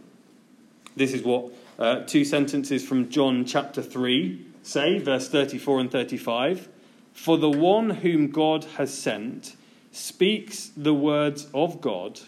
This 0.94 1.12
is 1.12 1.24
what 1.24 1.52
uh, 1.80 2.02
two 2.06 2.24
sentences 2.24 2.86
from 2.86 3.10
John 3.10 3.44
chapter 3.44 3.82
3 3.82 4.46
say, 4.62 5.00
verse 5.00 5.28
34 5.28 5.80
and 5.80 5.90
35. 5.90 6.68
For 7.12 7.38
the 7.38 7.50
one 7.50 7.90
whom 7.90 8.30
God 8.30 8.66
has 8.76 8.96
sent 8.96 9.56
speaks 9.90 10.70
the 10.76 10.94
words 10.94 11.48
of 11.52 11.80
God, 11.80 12.20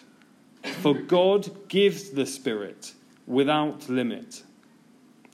for 0.83 0.93
God 0.93 1.69
gives 1.69 2.11
the 2.11 2.27
Spirit 2.27 2.95
without 3.27 3.89
limit. 3.89 4.43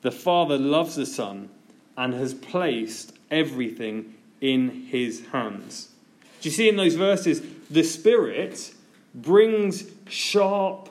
The 0.02 0.10
Father 0.10 0.58
loves 0.58 0.96
the 0.96 1.06
Son 1.06 1.50
and 1.96 2.14
has 2.14 2.34
placed 2.34 3.12
everything 3.30 4.14
in 4.40 4.86
his 4.86 5.26
hands. 5.26 5.90
Do 6.40 6.48
you 6.48 6.54
see 6.54 6.68
in 6.68 6.76
those 6.76 6.94
verses? 6.94 7.42
The 7.70 7.82
Spirit 7.82 8.72
brings 9.14 9.84
sharp 10.08 10.88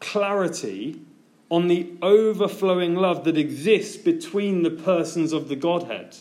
clarity 0.00 1.00
on 1.50 1.68
the 1.68 1.92
overflowing 2.02 2.94
love 2.94 3.24
that 3.24 3.36
exists 3.36 3.96
between 3.96 4.62
the 4.62 4.70
persons 4.70 5.32
of 5.32 5.48
the 5.48 5.56
Godhead. 5.56 6.16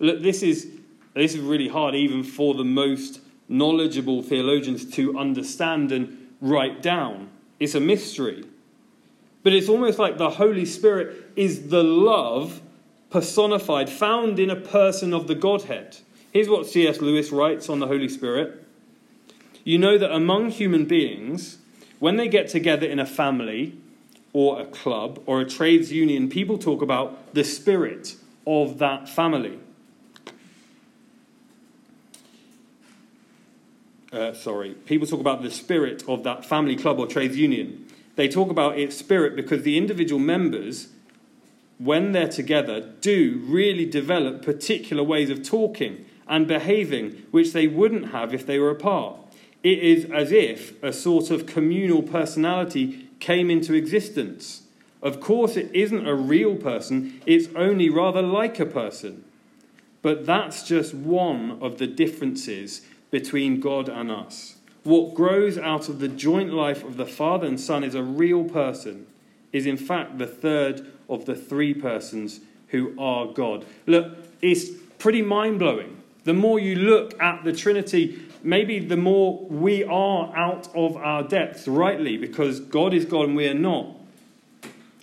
Look, 0.00 0.22
this 0.22 0.42
is, 0.42 0.68
this 1.14 1.34
is 1.34 1.40
really 1.40 1.68
hard 1.68 1.94
even 1.94 2.22
for 2.22 2.54
the 2.54 2.64
most 2.64 3.20
knowledgeable 3.48 4.22
theologians 4.22 4.88
to 4.92 5.18
understand 5.18 5.90
and 5.90 6.28
write 6.40 6.82
down. 6.82 7.30
It's 7.58 7.74
a 7.74 7.80
mystery. 7.80 8.44
But 9.42 9.52
it's 9.52 9.68
almost 9.68 9.98
like 9.98 10.18
the 10.18 10.30
Holy 10.30 10.64
Spirit 10.64 11.30
is 11.36 11.68
the 11.68 11.82
love 11.82 12.60
personified, 13.10 13.88
found 13.88 14.38
in 14.38 14.50
a 14.50 14.56
person 14.56 15.14
of 15.14 15.26
the 15.26 15.34
Godhead. 15.34 15.98
Here's 16.32 16.48
what 16.48 16.66
C.S. 16.66 17.00
Lewis 17.00 17.30
writes 17.30 17.68
on 17.68 17.78
the 17.78 17.86
Holy 17.86 18.08
Spirit 18.08 18.64
You 19.64 19.78
know 19.78 19.96
that 19.98 20.12
among 20.12 20.50
human 20.50 20.84
beings, 20.84 21.58
when 21.98 22.16
they 22.16 22.28
get 22.28 22.48
together 22.48 22.86
in 22.86 22.98
a 22.98 23.06
family 23.06 23.76
or 24.32 24.60
a 24.60 24.66
club 24.66 25.22
or 25.26 25.40
a 25.40 25.48
trades 25.48 25.90
union, 25.90 26.28
people 26.28 26.58
talk 26.58 26.82
about 26.82 27.34
the 27.34 27.44
spirit 27.44 28.16
of 28.46 28.78
that 28.78 29.08
family. 29.08 29.58
Uh, 34.12 34.32
sorry, 34.32 34.70
people 34.70 35.06
talk 35.06 35.20
about 35.20 35.42
the 35.42 35.50
spirit 35.50 36.02
of 36.08 36.22
that 36.24 36.44
family 36.44 36.76
club 36.76 36.98
or 36.98 37.06
trades 37.06 37.36
union. 37.36 37.86
They 38.16 38.28
talk 38.28 38.50
about 38.50 38.78
its 38.78 38.96
spirit 38.96 39.36
because 39.36 39.62
the 39.62 39.76
individual 39.76 40.20
members, 40.20 40.88
when 41.78 42.12
they're 42.12 42.28
together, 42.28 42.80
do 43.00 43.42
really 43.44 43.84
develop 43.84 44.42
particular 44.42 45.02
ways 45.02 45.30
of 45.30 45.42
talking 45.42 46.06
and 46.26 46.46
behaving 46.46 47.26
which 47.30 47.52
they 47.52 47.66
wouldn't 47.66 48.10
have 48.10 48.34
if 48.34 48.46
they 48.46 48.58
were 48.58 48.70
apart. 48.70 49.16
It 49.62 49.78
is 49.78 50.10
as 50.10 50.32
if 50.32 50.82
a 50.82 50.92
sort 50.92 51.30
of 51.30 51.46
communal 51.46 52.02
personality 52.02 53.08
came 53.20 53.50
into 53.50 53.74
existence. 53.74 54.62
Of 55.02 55.20
course, 55.20 55.56
it 55.56 55.70
isn't 55.74 56.06
a 56.06 56.14
real 56.14 56.56
person, 56.56 57.20
it's 57.26 57.48
only 57.54 57.88
rather 57.88 58.22
like 58.22 58.58
a 58.58 58.66
person. 58.66 59.24
But 60.02 60.26
that's 60.26 60.62
just 60.66 60.94
one 60.94 61.58
of 61.60 61.78
the 61.78 61.86
differences 61.86 62.82
between 63.10 63.60
God 63.60 63.88
and 63.88 64.10
us. 64.10 64.56
What 64.84 65.14
grows 65.14 65.58
out 65.58 65.88
of 65.88 65.98
the 65.98 66.08
joint 66.08 66.52
life 66.52 66.84
of 66.84 66.96
the 66.96 67.06
Father 67.06 67.46
and 67.46 67.60
Son 67.60 67.84
is 67.84 67.94
a 67.94 68.02
real 68.02 68.44
person, 68.44 69.06
is 69.52 69.66
in 69.66 69.76
fact 69.76 70.18
the 70.18 70.26
third 70.26 70.86
of 71.08 71.26
the 71.26 71.34
three 71.34 71.74
persons 71.74 72.40
who 72.68 72.94
are 72.98 73.26
God. 73.26 73.64
Look, 73.86 74.16
it's 74.40 74.70
pretty 74.98 75.22
mind 75.22 75.58
blowing. 75.58 76.02
The 76.24 76.34
more 76.34 76.58
you 76.58 76.76
look 76.76 77.20
at 77.20 77.44
the 77.44 77.52
Trinity, 77.52 78.20
maybe 78.42 78.78
the 78.78 78.96
more 78.96 79.44
we 79.46 79.84
are 79.84 80.34
out 80.36 80.68
of 80.74 80.96
our 80.96 81.22
depths, 81.22 81.66
rightly, 81.66 82.16
because 82.16 82.60
God 82.60 82.92
is 82.92 83.04
God 83.04 83.28
and 83.28 83.36
we 83.36 83.48
are 83.48 83.54
not. 83.54 83.94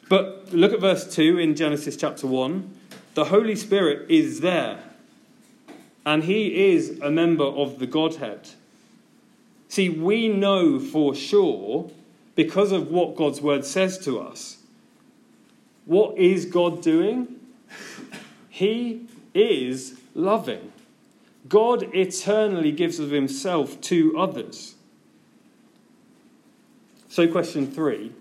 But 0.07 0.53
look 0.53 0.71
at 0.71 0.79
verse 0.79 1.13
2 1.13 1.39
in 1.39 1.55
Genesis 1.55 1.97
chapter 1.97 2.27
1. 2.27 2.71
The 3.15 3.25
Holy 3.25 3.55
Spirit 3.55 4.09
is 4.09 4.41
there 4.41 4.79
and 6.05 6.23
he 6.23 6.73
is 6.73 6.99
a 7.01 7.09
member 7.09 7.43
of 7.43 7.79
the 7.79 7.87
Godhead. 7.87 8.49
See, 9.67 9.89
we 9.89 10.27
know 10.27 10.79
for 10.79 11.15
sure, 11.15 11.89
because 12.35 12.71
of 12.71 12.89
what 12.91 13.15
God's 13.15 13.41
word 13.41 13.65
says 13.65 13.97
to 14.05 14.19
us, 14.19 14.57
what 15.85 16.17
is 16.17 16.45
God 16.45 16.81
doing? 16.81 17.35
He 18.49 19.07
is 19.33 19.99
loving. 20.13 20.71
God 21.47 21.93
eternally 21.93 22.71
gives 22.71 22.99
of 22.99 23.11
himself 23.11 23.79
to 23.81 24.17
others. 24.17 24.75
So, 27.09 27.27
question 27.27 27.69
three 27.69 28.11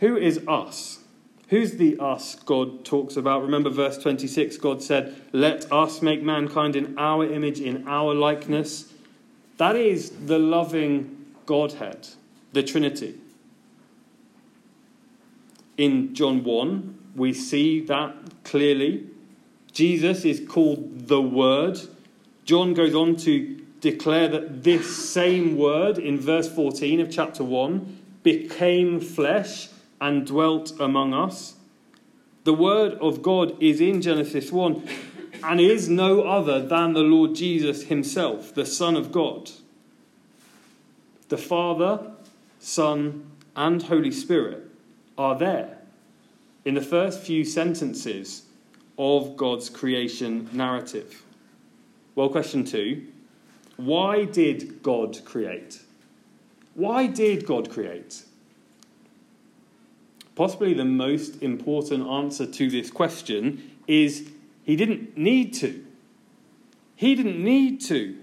Who 0.00 0.16
is 0.16 0.40
us? 0.48 1.03
Who's 1.48 1.72
the 1.72 1.98
us 1.98 2.36
God 2.36 2.84
talks 2.84 3.16
about? 3.16 3.42
Remember 3.42 3.70
verse 3.70 3.98
26 3.98 4.56
God 4.56 4.82
said, 4.82 5.14
Let 5.32 5.70
us 5.70 6.02
make 6.02 6.22
mankind 6.22 6.74
in 6.76 6.98
our 6.98 7.30
image, 7.30 7.60
in 7.60 7.86
our 7.86 8.14
likeness. 8.14 8.92
That 9.58 9.76
is 9.76 10.10
the 10.10 10.38
loving 10.38 11.26
Godhead, 11.46 12.08
the 12.52 12.62
Trinity. 12.62 13.18
in 15.76 16.14
John 16.14 16.44
1, 16.44 16.98
we 17.16 17.32
see 17.32 17.80
that 17.80 18.14
clearly. 18.44 19.06
Jesus 19.72 20.24
is 20.24 20.42
called 20.48 21.08
the 21.08 21.20
Word. 21.20 21.80
John 22.44 22.74
goes 22.74 22.94
on 22.94 23.16
to 23.16 23.60
declare 23.80 24.28
that 24.28 24.62
this 24.62 25.10
same 25.10 25.56
Word 25.56 25.98
in 25.98 26.18
verse 26.18 26.48
14 26.48 27.00
of 27.00 27.10
chapter 27.10 27.42
1 27.42 28.00
became 28.22 29.00
flesh 29.00 29.68
and 30.04 30.26
dwelt 30.26 30.78
among 30.78 31.14
us. 31.14 31.54
The 32.44 32.52
Word 32.52 32.92
of 33.00 33.22
God 33.22 33.56
is 33.58 33.80
in 33.80 34.02
Genesis 34.02 34.52
1 34.52 34.86
and 35.42 35.58
is 35.58 35.88
no 35.88 36.24
other 36.24 36.60
than 36.60 36.92
the 36.92 37.00
Lord 37.00 37.34
Jesus 37.34 37.84
Himself, 37.84 38.54
the 38.54 38.66
Son 38.66 38.96
of 38.96 39.10
God. 39.10 39.50
The 41.30 41.38
Father, 41.38 42.10
Son, 42.60 43.30
and 43.56 43.82
Holy 43.84 44.10
Spirit 44.10 44.70
are 45.16 45.38
there 45.38 45.78
in 46.66 46.74
the 46.74 46.82
first 46.82 47.20
few 47.20 47.42
sentences 47.42 48.42
of 48.98 49.38
God's 49.38 49.70
creation 49.70 50.50
narrative. 50.52 51.22
Well, 52.14 52.28
question 52.28 52.64
two 52.64 53.06
why 53.78 54.26
did 54.26 54.82
God 54.82 55.24
create? 55.24 55.80
Why 56.74 57.06
did 57.06 57.46
God 57.46 57.70
create? 57.70 58.24
Possibly 60.34 60.74
the 60.74 60.84
most 60.84 61.42
important 61.42 62.06
answer 62.06 62.46
to 62.46 62.70
this 62.70 62.90
question 62.90 63.70
is 63.86 64.28
he 64.64 64.76
didn't 64.76 65.16
need 65.16 65.54
to. 65.54 65.84
He 66.96 67.14
didn't 67.14 67.42
need 67.42 67.80
to. 67.82 68.16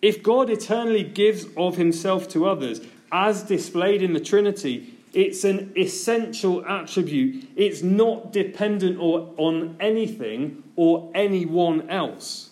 If 0.00 0.22
God 0.22 0.50
eternally 0.50 1.02
gives 1.02 1.46
of 1.56 1.76
himself 1.76 2.28
to 2.28 2.46
others, 2.46 2.80
as 3.10 3.42
displayed 3.42 4.02
in 4.02 4.12
the 4.12 4.20
Trinity, 4.20 4.94
it's 5.12 5.44
an 5.44 5.72
essential 5.76 6.64
attribute. 6.66 7.48
It's 7.56 7.82
not 7.82 8.32
dependent 8.32 8.98
or, 8.98 9.32
on 9.36 9.76
anything 9.80 10.62
or 10.76 11.10
anyone 11.14 11.88
else. 11.88 12.50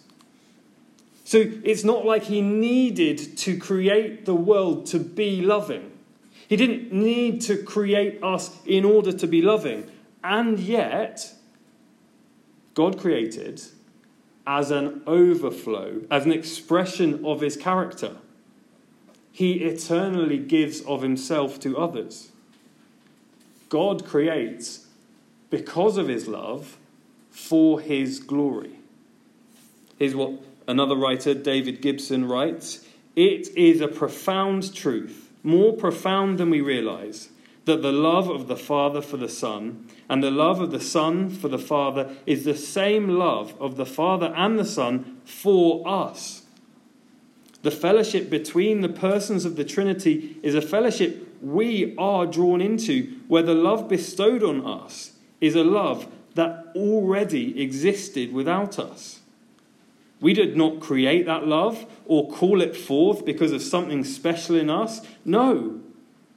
So 1.25 1.39
it's 1.65 1.85
not 1.85 2.05
like 2.05 2.25
he 2.25 2.41
needed 2.41 3.37
to 3.39 3.57
create 3.57 4.25
the 4.25 4.35
world 4.35 4.87
to 4.87 4.99
be 4.99 5.43
loving. 5.43 5.92
He 6.53 6.57
didn't 6.57 6.93
need 6.93 7.41
to 7.43 7.57
create 7.57 8.23
us 8.23 8.59
in 8.67 8.85
order 8.85 9.11
to 9.11 9.27
be 9.27 9.41
loving. 9.41 9.91
And 10.23 10.61
yet, 10.61 11.33
God 12.75 13.01
created 13.01 13.63
as 14.47 14.71
an 14.71 15.01
overflow, 15.07 16.03
as 16.11 16.27
an 16.27 16.33
expression 16.33 17.25
of 17.25 17.41
his 17.41 17.57
character. 17.57 18.17
He 19.31 19.65
eternally 19.65 20.37
gives 20.37 20.83
of 20.83 21.01
himself 21.01 21.59
to 21.61 21.79
others. 21.79 22.33
God 23.71 24.05
creates 24.05 24.89
because 25.49 25.97
of 25.97 26.09
his 26.09 26.29
love 26.29 26.77
for 27.31 27.81
his 27.81 28.19
glory. 28.19 28.75
Here's 29.99 30.15
what 30.15 30.33
another 30.69 30.97
writer, 30.97 31.33
David 31.33 31.81
Gibson, 31.81 32.29
writes 32.29 32.87
It 33.17 33.49
is 33.57 33.81
a 33.81 33.89
profound 33.89 34.75
truth, 34.75 35.32
more 35.43 35.73
profound 35.73 36.39
than 36.39 36.51
we 36.51 36.61
realize, 36.61 37.31
that 37.65 37.83
the 37.83 37.93
love 37.93 38.29
of 38.29 38.49
the 38.49 38.57
Father 38.57 39.01
for 39.01 39.17
the 39.17 39.29
Son 39.29 39.87
and 40.09 40.23
the 40.23 40.31
love 40.31 40.61
of 40.61 40.73
the 40.73 40.81
Son 40.81 41.31
for 41.31 41.49
the 41.49 41.59
Father 41.59 42.17
is 42.27 42.45
the 42.45 42.57
same 42.57 43.09
love 43.09 43.55
of 43.61 43.77
the 43.77 43.87
Father 43.87 44.33
and 44.37 44.59
the 44.59 44.65
Son 44.65 45.21
for 45.25 45.87
us. 45.87 46.43
The 47.63 47.71
fellowship 47.71 48.29
between 48.29 48.81
the 48.81 48.89
persons 48.89 49.45
of 49.45 49.55
the 49.55 49.65
Trinity 49.65 50.37
is 50.43 50.57
a 50.57 50.61
fellowship 50.61 51.29
we 51.41 51.95
are 51.97 52.27
drawn 52.27 52.61
into, 52.61 53.21
where 53.29 53.43
the 53.43 53.55
love 53.55 53.89
bestowed 53.89 54.43
on 54.43 54.67
us 54.67 55.13
is 55.41 55.55
a 55.55 55.65
love 55.65 56.09
that 56.35 56.73
already 56.75 57.63
existed 57.63 58.33
without 58.33 58.79
us. 58.79 59.22
We 60.23 60.33
did 60.33 60.57
not 60.57 60.81
create 60.81 61.27
that 61.27 61.47
love 61.47 61.85
or 62.07 62.31
call 62.31 62.63
it 62.63 62.75
forth 62.75 63.27
because 63.27 63.53
of 63.53 63.61
something 63.61 64.05
special 64.05 64.57
in 64.57 64.71
us. 64.71 65.03
No, 65.25 65.81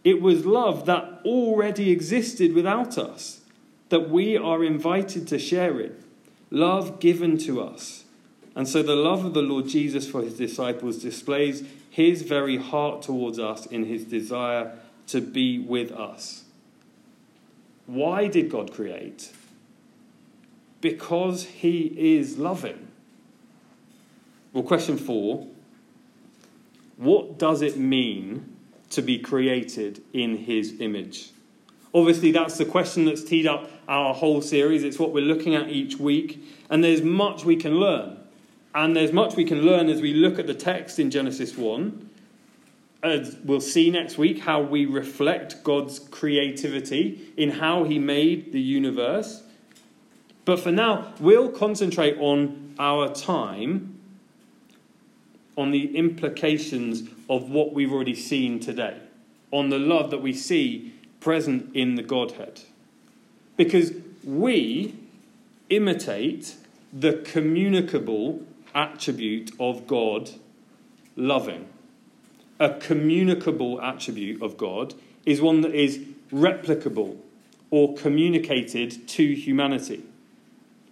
it 0.04 0.22
was 0.22 0.46
love 0.46 0.86
that 0.88 1.22
already 1.24 1.92
existed 1.92 2.54
without 2.54 2.98
us, 2.98 3.40
that 3.88 4.10
we 4.10 4.36
are 4.36 4.62
invited 4.62 5.26
to 5.30 5.40
share 5.40 5.80
it. 5.80 6.02
Love 6.52 7.00
given 7.00 7.38
to 7.38 7.62
us. 7.62 8.04
And 8.56 8.68
so 8.68 8.84
the 8.84 8.96
love 8.96 9.24
of 9.24 9.34
the 9.34 9.42
Lord 9.42 9.68
Jesus 9.68 10.10
for 10.10 10.22
his 10.22 10.36
disciples 10.36 10.98
displays 10.98 11.64
his 11.90 12.24
very 12.24 12.58
heart 12.58 13.02
towards 13.02 13.40
us 13.40 13.66
in 13.66 13.86
his 13.86 14.04
desire 14.04 14.78
to 15.08 15.22
be 15.22 15.60
with 15.60 15.94
us. 15.94 16.46
Why 17.86 18.28
did 18.28 18.50
God 18.50 18.74
create? 18.74 19.32
Because 20.82 21.46
He 21.46 22.16
is 22.18 22.38
loving. 22.38 22.85
Well, 24.56 24.64
question 24.64 24.98
four 24.98 25.46
What 26.96 27.38
does 27.38 27.62
it 27.62 27.76
mean 27.76 28.56
to 28.92 29.02
be 29.02 29.20
created 29.20 30.02
in 30.14 30.38
His 30.38 30.80
image? 30.80 31.32
Obviously, 31.94 32.32
that's 32.32 32.58
the 32.58 32.64
question 32.64 33.04
that's 33.04 33.24
teed 33.24 33.48
up 33.48 33.70
our 33.90 34.14
whole 34.14 34.42
series. 34.42 34.86
It's 34.86 34.98
what 34.98 35.12
we're 35.12 35.26
looking 35.26 35.56
at 35.56 35.70
each 35.70 35.98
week. 35.98 36.42
And 36.70 36.82
there's 36.82 37.02
much 37.02 37.44
we 37.44 37.58
can 37.58 37.76
learn. 37.76 38.18
And 38.74 38.96
there's 38.96 39.12
much 39.12 39.36
we 39.36 39.44
can 39.44 39.62
learn 39.64 39.90
as 39.90 40.02
we 40.02 40.14
look 40.14 40.40
at 40.40 40.48
the 40.48 40.54
text 40.54 41.00
in 41.00 41.12
Genesis 41.12 41.58
1 41.58 42.10
as 43.04 43.38
we'll 43.44 43.62
see 43.62 43.92
next 43.92 44.18
week, 44.18 44.40
how 44.40 44.62
we 44.62 44.86
reflect 44.86 45.64
God's 45.64 46.00
creativity 46.00 47.34
in 47.38 47.52
how 47.52 47.84
He 47.84 48.00
made 48.00 48.52
the 48.52 48.60
universe. 48.60 49.44
But 50.44 50.60
for 50.60 50.72
now, 50.72 51.14
we'll 51.20 51.50
concentrate 51.50 52.18
on 52.20 52.74
our 52.80 53.14
time, 53.14 53.95
on 55.58 55.72
the 55.72 55.96
implications 55.96 57.04
of 57.30 57.50
what 57.50 57.74
we've 57.74 57.92
already 57.92 58.16
seen 58.16 58.60
today, 58.60 58.98
on 59.52 59.70
the 59.70 59.80
love 59.80 60.12
that 60.12 60.22
we 60.22 60.34
see 60.34 60.94
present 61.20 61.74
in 61.76 61.96
the 61.96 62.04
Godhead. 62.04 62.62
Because 63.58 63.94
we 64.24 64.96
imitate 65.70 66.56
the 66.92 67.14
communicable 67.14 68.44
attribute 68.74 69.52
of 69.60 69.88
God 69.88 70.32
loving 71.16 71.68
a 72.60 72.70
communicable 72.70 73.82
attribute 73.82 74.42
of 74.42 74.58
God 74.58 74.94
is 75.26 75.42
one 75.42 75.62
that 75.62 75.74
is 75.74 76.00
replicable 76.32 77.18
or 77.70 77.96
communicated 77.96 79.08
to 79.10 79.34
humanity. 79.34 80.04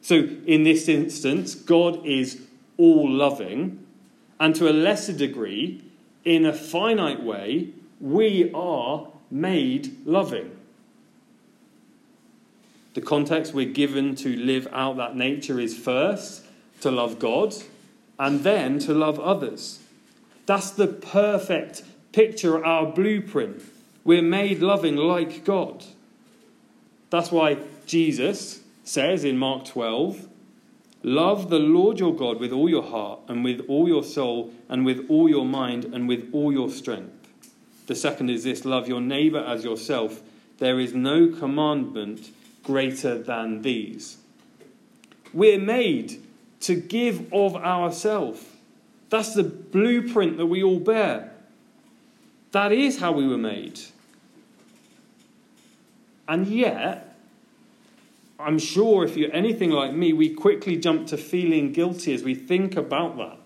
So, 0.01 0.27
in 0.45 0.63
this 0.63 0.89
instance, 0.89 1.55
God 1.55 2.05
is 2.05 2.41
all 2.77 3.09
loving, 3.09 3.82
and 4.43 4.53
to 4.57 4.69
a 4.69 4.73
lesser 4.75 5.13
degree, 5.13 5.81
in 6.25 6.45
a 6.45 6.51
finite 6.51 7.23
way, 7.23 7.69
we 8.01 8.51
are 8.53 9.07
made 9.31 10.05
loving. 10.05 10.51
The 12.93 12.99
context 12.99 13.53
we're 13.53 13.71
given 13.71 14.15
to 14.15 14.35
live 14.35 14.67
out 14.73 14.97
that 14.97 15.15
nature 15.15 15.61
is 15.61 15.77
first 15.77 16.43
to 16.81 16.91
love 16.91 17.19
God 17.19 17.55
and 18.19 18.41
then 18.43 18.79
to 18.79 18.93
love 18.93 19.17
others. 19.17 19.79
That's 20.45 20.71
the 20.71 20.87
perfect 20.87 21.83
picture, 22.11 22.65
our 22.65 22.85
blueprint. 22.85 23.61
We're 24.03 24.21
made 24.21 24.59
loving 24.59 24.97
like 24.97 25.45
God. 25.45 25.85
That's 27.11 27.31
why 27.31 27.59
Jesus 27.85 28.59
says 28.83 29.23
in 29.23 29.37
Mark 29.37 29.63
12, 29.63 30.27
Love 31.03 31.49
the 31.49 31.59
Lord 31.59 31.99
your 31.99 32.15
God 32.15 32.39
with 32.39 32.53
all 32.53 32.69
your 32.69 32.83
heart, 32.83 33.19
and 33.27 33.43
with 33.43 33.65
all 33.67 33.87
your 33.87 34.03
soul, 34.03 34.53
and 34.69 34.85
with 34.85 35.05
all 35.09 35.29
your 35.29 35.45
mind, 35.45 35.85
and 35.85 36.07
with 36.07 36.29
all 36.31 36.51
your 36.51 36.69
strength. 36.69 37.11
The 37.87 37.95
second 37.95 38.29
is 38.29 38.45
this 38.45 38.63
love 38.63 38.87
your 38.87 39.01
neighbor 39.01 39.39
as 39.39 39.65
yourself. 39.65 40.21
There 40.59 40.79
is 40.79 40.93
no 40.93 41.27
commandment 41.27 42.29
greater 42.63 43.21
than 43.21 43.61
these. 43.61 44.17
We're 45.33 45.59
made 45.59 46.23
to 46.61 46.75
give 46.75 47.31
of 47.33 47.57
ourselves. 47.57 48.45
That's 49.09 49.33
the 49.33 49.43
blueprint 49.43 50.37
that 50.37 50.45
we 50.45 50.63
all 50.63 50.79
bear. 50.79 51.33
That 52.51 52.71
is 52.71 52.99
how 52.99 53.11
we 53.11 53.27
were 53.27 53.37
made. 53.37 53.81
And 56.27 56.47
yet, 56.47 57.12
I'm 58.43 58.59
sure 58.59 59.05
if 59.05 59.15
you're 59.15 59.33
anything 59.33 59.69
like 59.69 59.93
me, 59.93 60.11
we 60.13 60.29
quickly 60.29 60.77
jump 60.77 61.07
to 61.07 61.17
feeling 61.17 61.71
guilty 61.71 62.13
as 62.13 62.23
we 62.23 62.35
think 62.35 62.75
about 62.75 63.17
that. 63.17 63.37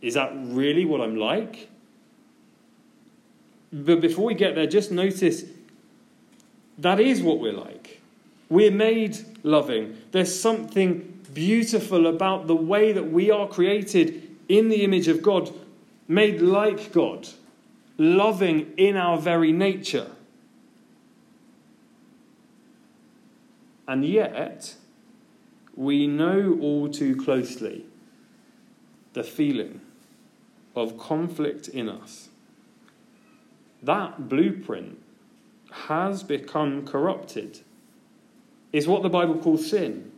Is 0.00 0.14
that 0.14 0.32
really 0.34 0.84
what 0.84 1.00
I'm 1.00 1.16
like? 1.16 1.68
But 3.72 4.00
before 4.00 4.26
we 4.26 4.34
get 4.34 4.54
there, 4.54 4.66
just 4.66 4.92
notice 4.92 5.44
that 6.78 7.00
is 7.00 7.22
what 7.22 7.40
we're 7.40 7.52
like. 7.52 8.00
We're 8.48 8.70
made 8.70 9.16
loving. 9.42 9.96
There's 10.10 10.38
something 10.38 11.20
beautiful 11.32 12.06
about 12.06 12.46
the 12.46 12.56
way 12.56 12.92
that 12.92 13.10
we 13.10 13.30
are 13.30 13.48
created 13.48 14.36
in 14.48 14.68
the 14.68 14.84
image 14.84 15.08
of 15.08 15.22
God, 15.22 15.52
made 16.06 16.42
like 16.42 16.92
God, 16.92 17.28
loving 17.96 18.72
in 18.76 18.96
our 18.96 19.16
very 19.16 19.52
nature. 19.52 20.08
And 23.92 24.06
yet, 24.06 24.76
we 25.76 26.06
know 26.06 26.56
all 26.62 26.88
too 26.88 27.14
closely 27.14 27.84
the 29.12 29.22
feeling 29.22 29.82
of 30.74 30.96
conflict 30.96 31.68
in 31.68 31.90
us. 31.90 32.30
That 33.82 34.30
blueprint 34.30 34.98
has 35.72 36.22
become 36.22 36.86
corrupted. 36.86 37.60
Is 38.72 38.88
what 38.88 39.02
the 39.02 39.10
Bible 39.10 39.38
calls 39.38 39.68
sin. 39.68 40.10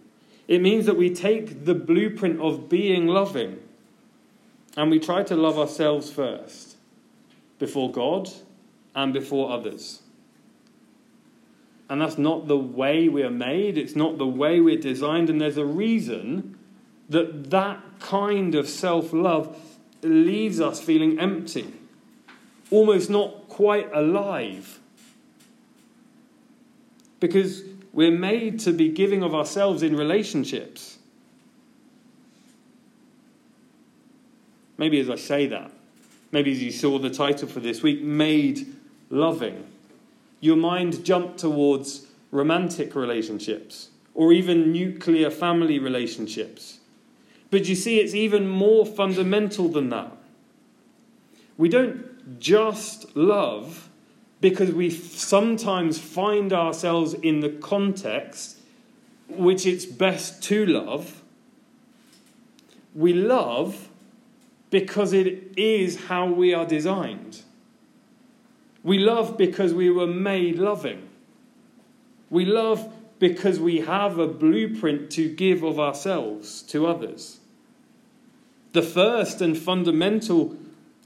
It 0.47 0.63
means 0.63 0.87
that 0.87 0.97
we 0.97 1.13
take 1.13 1.65
the 1.65 1.75
blueprint 1.75 2.41
of 2.41 2.69
being 2.69 3.09
loving 3.09 3.59
and 4.77 4.89
we 4.89 5.01
try 5.01 5.25
to 5.25 5.35
love 5.35 5.59
ourselves 5.59 6.13
first, 6.13 6.77
before 7.59 7.91
God 7.91 8.31
and 8.95 9.13
before 9.13 9.51
others. 9.51 10.04
And 11.89 12.01
that's 12.01 12.17
not 12.17 12.49
the 12.49 12.57
way 12.57 13.09
we 13.09 13.23
are 13.23 13.31
made, 13.31 13.77
it's 13.77 13.95
not 13.95 14.19
the 14.19 14.27
way 14.27 14.61
we're 14.61 14.81
designed, 14.81 15.29
and 15.29 15.41
there's 15.41 15.59
a 15.59 15.67
reason 15.67 16.59
that 17.11 17.51
that 17.51 17.81
kind 18.01 18.55
of 18.55 18.69
self 18.69 19.13
love 19.13 19.59
leaves 20.03 20.61
us 20.61 20.81
feeling 20.81 21.19
empty, 21.19 21.73
almost 22.71 23.11
not 23.11 23.49
quite 23.49 23.93
alive. 23.93 24.81
Because 27.21 27.63
we're 27.93 28.11
made 28.11 28.61
to 28.61 28.73
be 28.73 28.89
giving 28.89 29.23
of 29.23 29.35
ourselves 29.35 29.83
in 29.83 29.97
relationships. 29.97 30.99
Maybe 34.77 34.99
as 35.01 35.09
I 35.09 35.17
say 35.17 35.47
that, 35.47 35.71
maybe 36.33 36.53
as 36.53 36.63
you 36.63 36.73
saw 36.73 36.99
the 36.99 37.11
title 37.11 37.47
for 37.47 37.61
this 37.61 37.83
week, 37.83 38.03
Made 38.03 38.75
Loving, 39.11 39.65
your 40.45 40.57
mind 40.57 41.03
jumped 41.05 41.39
towards 41.39 42.07
romantic 42.31 42.95
relationships 42.95 43.89
or 44.13 44.31
even 44.31 44.73
nuclear 44.73 45.31
family 45.31 45.79
relationships. 45.79 46.81
But 47.51 47.67
you 47.67 47.75
see, 47.75 47.99
it's 47.99 48.15
even 48.15 48.47
more 48.47 48.85
fundamental 48.85 49.69
than 49.69 49.89
that. 49.89 50.13
We 51.57 51.71
don't 51.71 52.39
just 52.39 53.17
love 53.17 53.89
because 54.43 54.71
we 54.71 54.91
sometimes 54.91 55.99
find 55.99 56.53
ourselves 56.53 57.15
in 57.15 57.41
the 57.41 57.49
context 57.49 58.59
which 59.29 59.65
it's 59.65 59.87
best 59.87 60.43
to 60.43 60.67
love. 60.67 61.23
We 62.95 63.15
love 63.15 63.89
because 64.69 65.15
it 65.15 65.55
is 65.57 66.07
how 66.07 66.27
we 66.27 66.53
are 66.53 66.67
designed. 66.67 67.41
We 68.85 68.99
love 68.99 69.37
because 69.37 69.75
we 69.75 69.91
were 69.91 70.07
made 70.07 70.59
loving. 70.59 71.09
We 72.31 72.45
love 72.45 72.93
because 73.19 73.59
we 73.59 73.81
have 73.81 74.19
a 74.19 74.29
blueprint 74.29 75.11
to 75.13 75.29
give 75.35 75.63
of 75.63 75.81
ourselves 75.81 76.63
to 76.65 76.87
others. 76.87 77.41
The 78.73 78.83
first 78.83 79.41
and 79.41 79.57
fundamental 79.57 80.57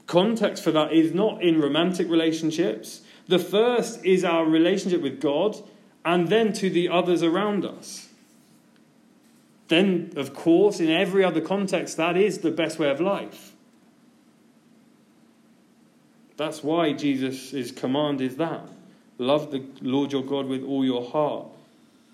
context 0.07 0.63
for 0.63 0.71
that 0.71 0.91
is 0.91 1.13
not 1.13 1.41
in 1.41 1.61
romantic 1.61 2.09
relationships. 2.09 3.01
The 3.27 3.39
first 3.39 4.03
is 4.03 4.25
our 4.25 4.43
relationship 4.43 5.01
with 5.01 5.21
God 5.21 5.55
and 6.03 6.27
then 6.27 6.51
to 6.53 6.69
the 6.69 6.89
others 6.89 7.23
around 7.23 7.63
us. 7.63 8.09
Then, 9.67 10.11
of 10.15 10.33
course, 10.33 10.79
in 10.79 10.89
every 10.89 11.23
other 11.23 11.41
context, 11.41 11.95
that 11.97 12.17
is 12.17 12.39
the 12.39 12.51
best 12.51 12.79
way 12.79 12.89
of 12.89 12.99
life. 12.99 13.53
That's 16.39 16.63
why 16.63 16.93
Jesus' 16.93 17.69
command 17.71 18.21
is 18.21 18.37
that. 18.37 18.61
Love 19.17 19.51
the 19.51 19.61
Lord 19.81 20.13
your 20.13 20.23
God 20.23 20.45
with 20.45 20.63
all 20.63 20.85
your 20.85 21.03
heart, 21.03 21.47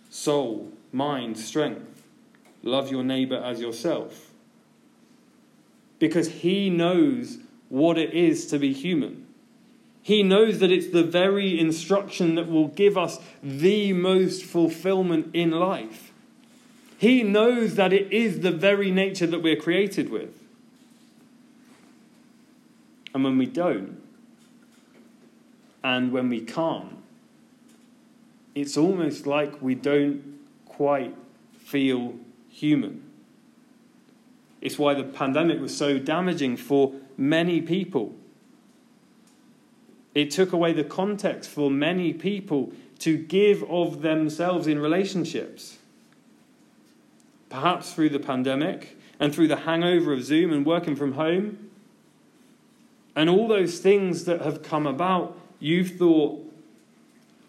soul, 0.10 0.72
mind, 0.92 1.38
strength. 1.38 2.02
Love 2.64 2.90
your 2.90 3.04
neighbor 3.04 3.38
as 3.38 3.62
yourself. 3.62 4.32
Because 6.00 6.28
he 6.28 6.72
knows 6.72 7.38
what 7.70 8.00
it 8.00 8.16
is 8.16 8.48
to 8.48 8.58
be 8.58 8.74
human. 8.74 9.28
He 10.02 10.24
knows 10.24 10.58
that 10.58 10.72
it's 10.72 10.88
the 10.88 11.04
very 11.04 11.60
instruction 11.60 12.34
that 12.34 12.50
will 12.50 12.70
give 12.70 12.98
us 12.98 13.20
the 13.44 13.94
most 13.94 14.42
fulfillment 14.42 15.36
in 15.36 15.52
life. 15.52 16.12
He 16.98 17.22
knows 17.22 17.76
that 17.76 17.94
it 17.94 18.12
is 18.12 18.40
the 18.40 18.52
very 18.52 18.90
nature 18.90 19.28
that 19.28 19.44
we're 19.44 19.56
created 19.56 20.10
with. 20.10 20.34
And 23.14 23.24
when 23.24 23.38
we 23.38 23.46
don't, 23.46 24.02
and 25.86 26.12
when 26.12 26.30
we 26.30 26.42
can't, 26.42 26.98
it's 28.56 28.76
almost 28.76 29.28
like 29.28 29.62
we 29.62 29.76
don't 29.76 30.40
quite 30.66 31.16
feel 31.60 32.16
human. 32.50 33.04
It's 34.62 34.80
why 34.80 34.96
the 34.96 35.04
pandemic 35.04 35.62
was 35.62 35.78
so 35.78 36.00
damaging 36.00 36.58
for 36.58 36.96
many 37.18 37.62
people. 37.62 38.16
It 40.16 40.32
took 40.32 40.54
away 40.54 40.74
the 40.74 40.84
context 40.84 41.52
for 41.52 41.70
many 41.70 42.14
people 42.14 42.74
to 43.00 43.16
give 43.16 43.64
of 43.70 44.02
themselves 44.02 44.66
in 44.66 44.80
relationships. 44.80 45.78
Perhaps 47.50 47.94
through 47.94 48.10
the 48.10 48.20
pandemic 48.20 48.98
and 49.20 49.36
through 49.36 49.50
the 49.50 49.58
hangover 49.58 50.14
of 50.14 50.24
Zoom 50.24 50.52
and 50.52 50.66
working 50.66 50.96
from 50.96 51.12
home, 51.12 51.70
and 53.16 53.30
all 53.30 53.48
those 53.48 53.78
things 53.78 54.26
that 54.26 54.42
have 54.42 54.64
come 54.64 54.88
about 54.88 55.38
you've 55.60 55.98
thought, 55.98 56.42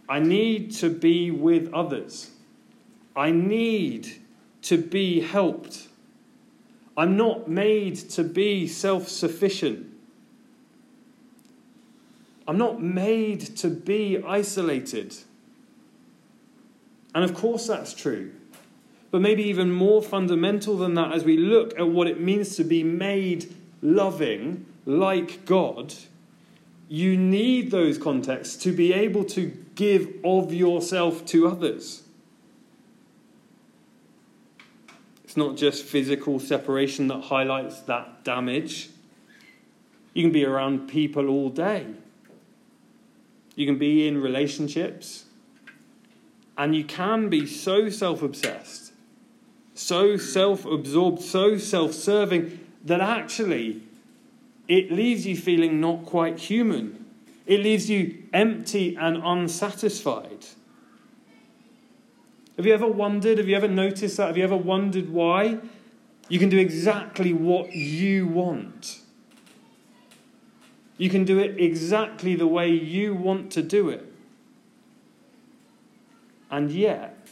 I 0.09 0.21
need 0.21 0.73
to 0.77 0.90
be 0.90 1.31
with 1.31 1.73
others. 1.73 2.31
I 3.14 3.31
need 3.31 4.21
to 4.62 4.79
be 4.79 5.21
helped. 5.21 5.88
I'm 6.97 7.16
not 7.16 7.49
made 7.49 7.97
to 8.11 8.25
be 8.25 8.66
self 8.66 9.09
sufficient. 9.09 9.87
I'm 12.49 12.59
not 12.59 12.81
made 12.81 13.40
to 13.57 13.69
be 13.69 14.23
isolated. 14.23 15.16
And 17.14 17.25
of 17.25 17.35
course, 17.35 17.66
that's 17.66 17.92
true. 17.92 18.33
But 19.11 19.21
maybe 19.21 19.45
even 19.45 19.73
more 19.73 20.03
fundamental 20.03 20.77
than 20.77 20.95
that, 20.95 21.12
as 21.12 21.25
we 21.25 21.37
look 21.37 21.79
at 21.79 21.88
what 21.88 22.07
it 22.07 22.21
means 22.21 22.57
to 22.57 22.64
be 22.64 22.83
made 22.83 23.55
loving 23.83 24.66
like 24.85 25.45
God, 25.45 25.95
you 26.88 27.16
need 27.16 27.70
those 27.70 27.99
contexts 27.99 28.57
to 28.62 28.72
be 28.72 28.92
able 28.92 29.25
to 29.25 29.53
give 29.75 30.09
of 30.25 30.53
yourself 30.53 31.25
to 31.27 31.49
others. 31.49 32.03
It's 35.25 35.37
not 35.37 35.57
just 35.57 35.85
physical 35.85 36.38
separation 36.38 37.09
that 37.09 37.22
highlights 37.22 37.81
that 37.83 38.25
damage. 38.25 38.90
You 40.14 40.22
can 40.22 40.33
be 40.33 40.44
around 40.44 40.88
people 40.88 41.29
all 41.29 41.51
day. 41.51 41.87
You 43.55 43.66
can 43.66 43.79
be 43.79 44.07
in 44.07 44.20
relationships. 44.20 45.25
And 46.57 46.75
you 46.75 46.85
can 46.85 47.29
be 47.29 47.46
so 47.46 47.90
self 47.90 48.22
obsessed, 48.22 48.92
so 49.75 50.16
self 50.16 50.64
absorbed, 50.64 51.20
so 51.20 51.59
self 51.59 51.92
serving 51.92 52.61
that 52.85 53.03
actually 53.03 53.83
it 54.68 54.90
leaves 54.90 55.26
you 55.26 55.37
feeling 55.37 55.81
not 55.81 56.05
quite 56.05 56.38
human. 56.38 57.05
It 57.46 57.61
leaves 57.61 57.88
you 57.88 58.24
empty 58.33 58.96
and 58.96 59.22
unsatisfied. 59.24 60.46
Have 62.57 62.66
you 62.66 62.74
ever 62.74 62.87
wondered? 62.87 63.38
Have 63.38 63.48
you 63.48 63.55
ever 63.55 63.68
noticed 63.68 64.16
that? 64.16 64.29
Have 64.29 64.37
you 64.37 64.44
ever 64.44 64.57
wondered 64.57 65.11
why? 65.11 65.59
You 66.29 66.38
can 66.38 66.48
do 66.48 66.59
exactly 66.59 67.33
what 67.33 67.72
you 67.72 68.26
want. 68.26 69.00
You 70.98 71.11
can 71.11 71.24
do 71.24 71.38
it 71.38 71.61
exactly 71.61 72.35
the 72.35 72.46
way 72.46 72.70
you 72.70 73.14
want 73.14 73.52
to 73.52 73.62
do 73.62 73.90
it. 73.90 74.12
And 76.50 76.70
yet, 76.70 77.29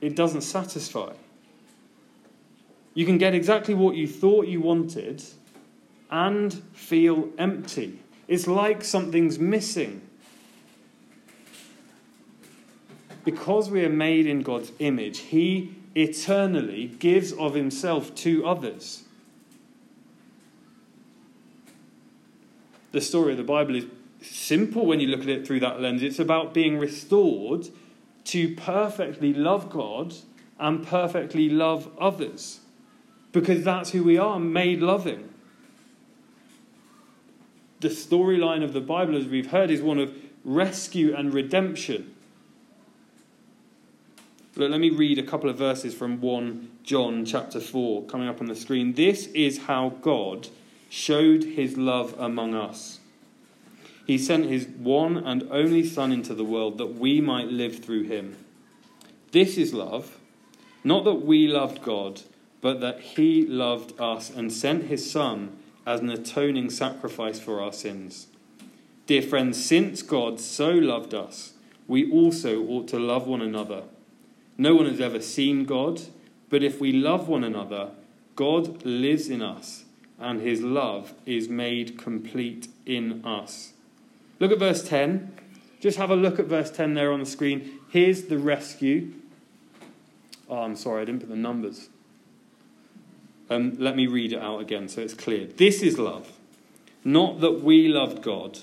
it 0.00 0.16
doesn't 0.16 0.40
satisfy. 0.42 1.12
You 2.94 3.06
can 3.06 3.16
get 3.18 3.34
exactly 3.34 3.74
what 3.74 3.94
you 3.94 4.08
thought 4.08 4.48
you 4.48 4.60
wanted 4.60 5.22
and 6.10 6.52
feel 6.72 7.28
empty. 7.38 8.00
It's 8.26 8.46
like 8.46 8.84
something's 8.84 9.38
missing. 9.38 10.02
Because 13.24 13.70
we 13.70 13.84
are 13.84 13.90
made 13.90 14.26
in 14.26 14.42
God's 14.42 14.72
image, 14.78 15.18
He 15.18 15.74
eternally 15.94 16.88
gives 16.98 17.32
of 17.32 17.54
Himself 17.54 18.14
to 18.16 18.46
others. 18.46 19.04
The 22.92 23.00
story 23.00 23.32
of 23.32 23.38
the 23.38 23.44
Bible 23.44 23.76
is 23.76 23.86
simple 24.20 24.84
when 24.84 25.00
you 25.00 25.06
look 25.08 25.20
at 25.20 25.28
it 25.28 25.46
through 25.46 25.60
that 25.60 25.80
lens. 25.80 26.02
It's 26.02 26.18
about 26.18 26.52
being 26.52 26.78
restored 26.78 27.68
to 28.24 28.54
perfectly 28.56 29.32
love 29.32 29.70
God 29.70 30.14
and 30.58 30.86
perfectly 30.86 31.48
love 31.48 31.90
others. 32.00 32.60
Because 33.32 33.64
that's 33.64 33.90
who 33.90 34.02
we 34.02 34.18
are, 34.18 34.40
made 34.40 34.80
loving 34.80 35.29
the 37.80 37.88
storyline 37.88 38.62
of 38.62 38.72
the 38.72 38.80
Bible, 38.80 39.16
as 39.16 39.26
we've 39.26 39.50
heard, 39.50 39.70
is 39.70 39.82
one 39.82 39.98
of 39.98 40.14
rescue 40.44 41.14
and 41.14 41.32
redemption. 41.32 42.14
Look, 44.56 44.70
let 44.70 44.80
me 44.80 44.90
read 44.90 45.18
a 45.18 45.22
couple 45.22 45.48
of 45.48 45.56
verses 45.56 45.94
from 45.94 46.20
1 46.20 46.78
John 46.82 47.24
chapter 47.24 47.60
4 47.60 48.04
coming 48.04 48.28
up 48.28 48.40
on 48.40 48.46
the 48.46 48.54
screen. 48.54 48.94
This 48.94 49.26
is 49.28 49.58
how 49.58 49.90
God 50.02 50.48
showed 50.90 51.44
his 51.44 51.76
love 51.76 52.14
among 52.18 52.54
us. 52.54 52.98
He 54.06 54.18
sent 54.18 54.46
his 54.46 54.66
one 54.66 55.16
and 55.16 55.46
only 55.50 55.84
Son 55.84 56.10
into 56.10 56.34
the 56.34 56.44
world 56.44 56.78
that 56.78 56.94
we 56.98 57.20
might 57.20 57.46
live 57.46 57.78
through 57.78 58.04
him. 58.04 58.36
This 59.30 59.56
is 59.56 59.72
love, 59.72 60.18
not 60.82 61.04
that 61.04 61.14
we 61.14 61.46
loved 61.46 61.80
God, 61.82 62.22
but 62.60 62.80
that 62.80 63.00
he 63.00 63.46
loved 63.46 63.98
us 64.00 64.28
and 64.28 64.52
sent 64.52 64.84
his 64.84 65.08
Son 65.10 65.56
as 65.86 66.00
an 66.00 66.10
atoning 66.10 66.70
sacrifice 66.70 67.38
for 67.38 67.60
our 67.60 67.72
sins. 67.72 68.26
Dear 69.06 69.22
friends, 69.22 69.64
since 69.64 70.02
God 70.02 70.38
so 70.38 70.70
loved 70.70 71.14
us, 71.14 71.54
we 71.88 72.10
also 72.10 72.64
ought 72.66 72.86
to 72.88 72.98
love 72.98 73.26
one 73.26 73.42
another. 73.42 73.82
No 74.56 74.74
one 74.74 74.86
has 74.86 75.00
ever 75.00 75.20
seen 75.20 75.64
God, 75.64 76.02
but 76.48 76.62
if 76.62 76.80
we 76.80 76.92
love 76.92 77.28
one 77.28 77.42
another, 77.42 77.90
God 78.36 78.84
lives 78.84 79.28
in 79.28 79.42
us, 79.42 79.84
and 80.18 80.40
his 80.40 80.62
love 80.62 81.14
is 81.26 81.48
made 81.48 81.98
complete 81.98 82.68
in 82.86 83.24
us. 83.24 83.72
Look 84.38 84.52
at 84.52 84.58
verse 84.58 84.86
10. 84.86 85.32
Just 85.80 85.98
have 85.98 86.10
a 86.10 86.16
look 86.16 86.38
at 86.38 86.46
verse 86.46 86.70
10 86.70 86.94
there 86.94 87.12
on 87.12 87.20
the 87.20 87.26
screen. 87.26 87.80
Here's 87.88 88.24
the 88.24 88.38
rescue. 88.38 89.12
Oh, 90.48 90.58
I'm 90.58 90.76
sorry, 90.76 91.02
I 91.02 91.04
didn't 91.06 91.20
put 91.20 91.28
the 91.28 91.36
numbers. 91.36 91.88
Um, 93.50 93.76
let 93.78 93.96
me 93.96 94.06
read 94.06 94.32
it 94.32 94.40
out 94.40 94.60
again 94.60 94.88
so 94.88 95.02
it's 95.02 95.12
clear. 95.12 95.46
This 95.46 95.82
is 95.82 95.98
love. 95.98 96.30
Not 97.04 97.40
that 97.40 97.62
we 97.62 97.88
loved 97.88 98.22
God, 98.22 98.60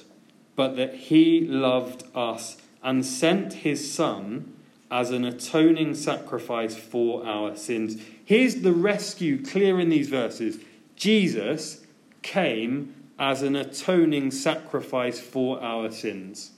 but 0.56 0.78
that 0.78 0.95
He 0.95 1.41
loved 1.41 2.04
us 2.15 2.58
and 2.82 3.06
sent 3.06 3.54
His 3.54 3.91
Son 3.93 4.54
as 4.89 5.12
an 5.12 5.26
atoning 5.26 5.93
sacrifice 5.93 6.78
for 6.78 7.26
our 7.26 7.58
sins. 7.58 8.02
Here's 8.23 8.62
the 8.62 8.71
rescue 8.71 9.43
clear 9.43 9.80
in 9.80 9.89
these 9.89 10.08
verses 10.08 10.60
Jesus 10.95 11.86
came 12.21 12.95
as 13.19 13.41
an 13.41 13.56
atoning 13.56 14.32
sacrifice 14.32 15.19
for 15.19 15.62
our 15.62 15.91
sins. 15.91 16.52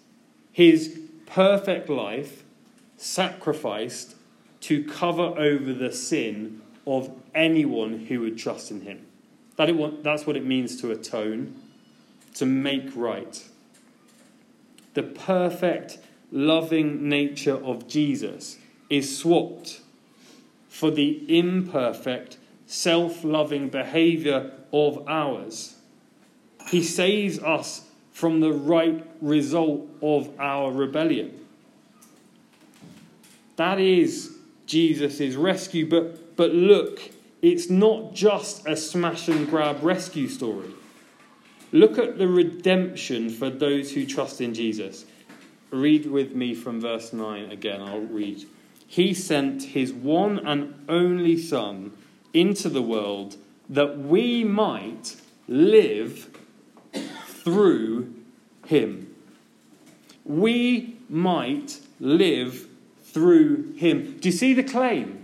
His 0.52 1.00
perfect 1.26 1.90
life 1.90 2.44
sacrificed 2.98 4.16
to 4.62 4.84
cover 4.84 5.22
over 5.22 5.74
the 5.74 5.92
sin 5.92 6.62
of 6.90 7.12
anyone 7.36 8.00
who 8.08 8.22
would 8.22 8.38
trust 8.38 8.72
in 8.72 8.82
him. 8.82 9.06
That 9.58 9.70
it, 9.70 10.04
that's 10.04 10.26
what 10.26 10.36
it 10.36 10.44
means 10.44 10.82
to 10.82 10.92
atone, 10.92 11.56
to 12.34 12.46
make 12.46 12.90
right. 12.96 13.48
The 14.96 15.04
perfect, 15.04 16.00
loving 16.32 17.08
nature 17.08 17.64
of 17.64 17.88
Jesus 17.88 18.58
is 18.90 19.18
swapped 19.18 19.82
for 20.68 20.90
the 20.90 21.24
imperfect, 21.28 22.38
self 22.66 23.24
loving 23.24 23.70
behavior 23.70 24.52
of 24.74 25.08
ours. 25.08 25.76
He 26.70 26.84
saves 26.84 27.38
us 27.40 27.86
from 28.12 28.40
the 28.40 28.52
right 28.52 29.06
result 29.22 29.88
of 30.02 30.30
our 30.40 30.72
rebellion. 30.72 31.46
That 33.58 33.80
is 33.80 34.38
Jesus' 34.66 35.36
rescue. 35.36 35.88
But, 35.88 36.29
but 36.40 36.54
look, 36.54 37.02
it's 37.42 37.70
not 37.70 38.14
just 38.14 38.66
a 38.66 38.78
smash 38.78 39.28
and 39.28 39.50
grab 39.50 39.84
rescue 39.84 40.30
story. 40.30 40.70
Look 41.74 41.98
at 41.98 42.18
the 42.18 42.30
redemption 42.30 43.30
for 43.30 43.50
those 43.50 43.92
who 43.92 44.06
trust 44.06 44.40
in 44.40 44.54
Jesus. 44.54 45.04
Read 45.70 46.06
with 46.06 46.34
me 46.34 46.56
from 46.56 46.80
verse 46.80 47.12
9 47.12 47.52
again. 47.52 47.82
I'll 47.82 48.00
read. 48.00 48.46
He 48.88 49.14
sent 49.14 49.64
his 49.64 49.92
one 49.92 50.40
and 50.48 50.86
only 50.88 51.38
Son 51.38 51.92
into 52.34 52.70
the 52.70 52.82
world 52.82 53.36
that 53.68 53.98
we 53.98 54.46
might 54.46 55.18
live 55.50 56.30
through 57.44 58.16
him. 58.66 59.14
We 60.24 60.96
might 61.10 61.82
live 62.00 62.66
through 63.04 63.74
him. 63.74 64.20
Do 64.22 64.30
you 64.30 64.34
see 64.34 64.54
the 64.54 64.64
claim? 64.64 65.19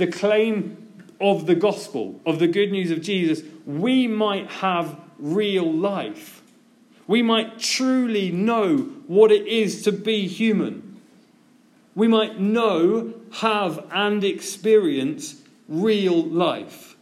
The 0.00 0.06
claim 0.06 1.04
of 1.20 1.44
the 1.44 1.54
gospel, 1.54 2.22
of 2.24 2.38
the 2.38 2.46
good 2.46 2.72
news 2.72 2.90
of 2.90 3.02
Jesus. 3.02 3.42
We 3.66 4.06
might 4.06 4.46
have 4.50 4.98
real 5.18 5.70
life. 5.70 6.40
We 7.06 7.20
might 7.20 7.58
truly 7.58 8.32
know 8.32 8.78
what 9.06 9.30
it 9.30 9.46
is 9.46 9.82
to 9.82 9.92
be 9.92 10.26
human. 10.26 11.02
We 11.94 12.08
might 12.08 12.40
know, 12.40 13.12
have, 13.40 13.86
and 13.92 14.24
experience 14.24 15.42
real 15.68 16.22
life. 16.22 16.96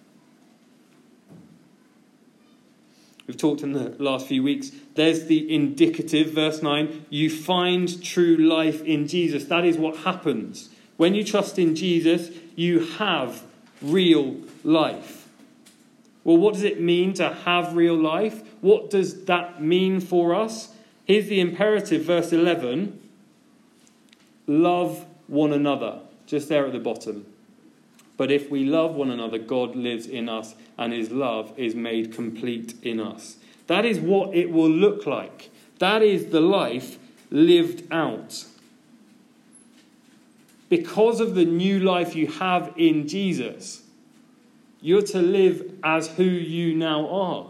We've 3.29 3.37
talked 3.37 3.63
in 3.63 3.75
the 3.75 3.91
last 4.03 4.27
few 4.27 4.43
weeks. 4.43 4.73
There's 4.97 5.27
the 5.27 5.55
indicative, 5.55 6.33
verse 6.33 6.63
9. 6.63 7.07
You 7.11 7.31
find 7.31 8.03
true 8.03 8.37
life 8.37 8.83
in 8.83 9.07
Jesus. 9.07 9.45
That 9.45 9.65
is 9.65 9.77
what 9.79 9.99
happens. 9.99 10.71
When 10.97 11.15
you 11.15 11.23
trust 11.23 11.61
in 11.61 11.77
Jesus, 11.77 12.31
you 12.59 12.81
have 12.81 13.43
real 13.81 14.37
life. 14.65 15.29
Well, 16.25 16.37
what 16.39 16.55
does 16.55 16.65
it 16.65 16.81
mean 16.81 17.15
to 17.15 17.33
have 17.33 17.77
real 17.77 17.97
life? 17.97 18.43
What 18.61 18.91
does 18.91 19.27
that 19.27 19.63
mean 19.63 20.01
for 20.01 20.35
us? 20.35 20.75
Here's 21.05 21.29
the 21.29 21.41
imperative, 21.41 22.03
verse 22.03 22.33
11 22.33 23.01
love 24.49 25.05
one 25.27 25.53
another, 25.53 26.01
just 26.27 26.49
there 26.49 26.67
at 26.67 26.73
the 26.73 26.79
bottom. 26.81 27.27
But 28.17 28.33
if 28.33 28.51
we 28.51 28.65
love 28.65 28.95
one 28.95 29.11
another, 29.11 29.39
God 29.39 29.77
lives 29.77 30.07
in 30.07 30.29
us 30.29 30.55
and 30.77 30.93
his 30.93 31.11
love 31.11 31.53
is 31.57 31.75
made 31.75 32.13
complete 32.13 32.75
in 32.83 32.99
us. 32.99 33.37
That 33.69 33.85
is 33.85 34.01
what 34.01 34.35
it 34.35 34.51
will 34.51 34.71
look 34.71 35.07
like. 35.07 35.51
That 35.79 36.03
is 36.03 36.27
the 36.27 36.41
life 36.41 36.99
lived 37.31 37.85
out. 37.93 38.47
Because 40.69 41.21
of 41.21 41.35
the 41.35 41.45
new 41.45 41.81
life 41.81 42.15
you 42.15 42.27
have 42.27 42.75
in 42.77 43.09
Jesus, 43.09 43.83
you're 44.81 45.03
to 45.03 45.21
live 45.21 45.75
as 45.83 46.09
who 46.09 46.25
you 46.25 46.75
now 46.75 47.09
are. 47.09 47.47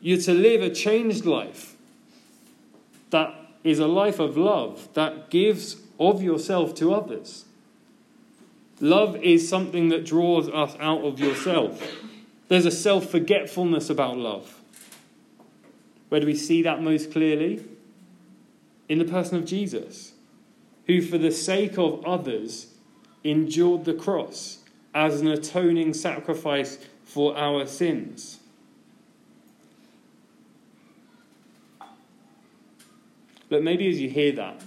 You're 0.00 0.20
to 0.22 0.34
live 0.34 0.62
a 0.62 0.70
changed 0.70 1.24
life 1.24 1.76
that 3.10 3.34
is 3.64 3.78
a 3.78 3.86
life 3.86 4.18
of 4.18 4.36
love 4.36 4.88
that 4.94 5.30
gives 5.30 5.76
of 5.98 6.22
yourself 6.22 6.74
to 6.76 6.94
others. 6.94 7.44
Love 8.80 9.16
is 9.16 9.48
something 9.48 9.88
that 9.88 10.04
draws 10.04 10.48
us 10.48 10.76
out 10.78 11.02
of 11.02 11.18
yourself. 11.18 11.82
There's 12.48 12.66
a 12.66 12.70
self 12.70 13.10
forgetfulness 13.10 13.90
about 13.90 14.16
love. 14.16 14.54
Where 16.08 16.20
do 16.20 16.26
we 16.26 16.36
see 16.36 16.62
that 16.62 16.82
most 16.82 17.10
clearly? 17.10 17.64
In 18.88 18.98
the 18.98 19.04
person 19.04 19.36
of 19.36 19.44
Jesus, 19.44 20.12
who, 20.88 21.00
for 21.00 21.18
the 21.18 21.30
sake 21.30 21.78
of 21.78 22.04
others, 22.04 22.74
endured 23.22 23.84
the 23.84 23.94
cross 23.94 24.58
as 24.94 25.20
an 25.20 25.28
atoning 25.28 25.94
sacrifice 25.94 26.78
for 27.04 27.36
our 27.36 27.66
sins. 27.66 28.40
But 33.48 33.62
maybe 33.62 33.88
as 33.88 34.00
you 34.00 34.10
hear 34.10 34.32
that, 34.32 34.60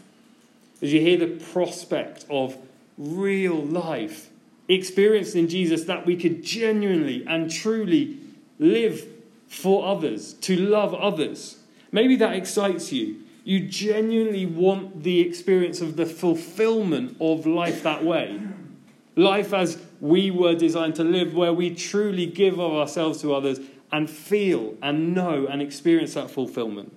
as 0.81 0.93
you 0.93 1.01
hear 1.01 1.17
the 1.17 1.27
prospect 1.27 2.25
of 2.29 2.55
real 2.97 3.61
life 3.63 4.29
experienced 4.67 5.35
in 5.35 5.47
Jesus 5.47 5.83
that 5.85 6.05
we 6.05 6.15
could 6.15 6.43
genuinely 6.43 7.25
and 7.27 7.51
truly 7.51 8.17
live 8.57 9.05
for 9.47 9.85
others, 9.85 10.33
to 10.33 10.55
love 10.55 10.93
others. 10.93 11.57
Maybe 11.91 12.15
that 12.17 12.35
excites 12.35 12.91
you. 12.91 13.17
You 13.43 13.67
genuinely 13.67 14.45
want 14.45 15.03
the 15.03 15.19
experience 15.21 15.81
of 15.81 15.95
the 15.95 16.05
fulfillment 16.05 17.17
of 17.19 17.45
life 17.45 17.83
that 17.83 18.03
way. 18.03 18.39
Life 19.15 19.53
as 19.53 19.81
we 19.99 20.31
were 20.31 20.55
designed 20.55 20.95
to 20.95 21.03
live, 21.03 21.33
where 21.33 21.53
we 21.53 21.73
truly 21.73 22.25
give 22.25 22.59
of 22.59 22.71
ourselves 22.71 23.21
to 23.21 23.33
others 23.33 23.59
and 23.91 24.09
feel 24.09 24.75
and 24.81 25.13
know 25.13 25.47
and 25.47 25.61
experience 25.61 26.13
that 26.13 26.31
fulfillment. 26.31 26.95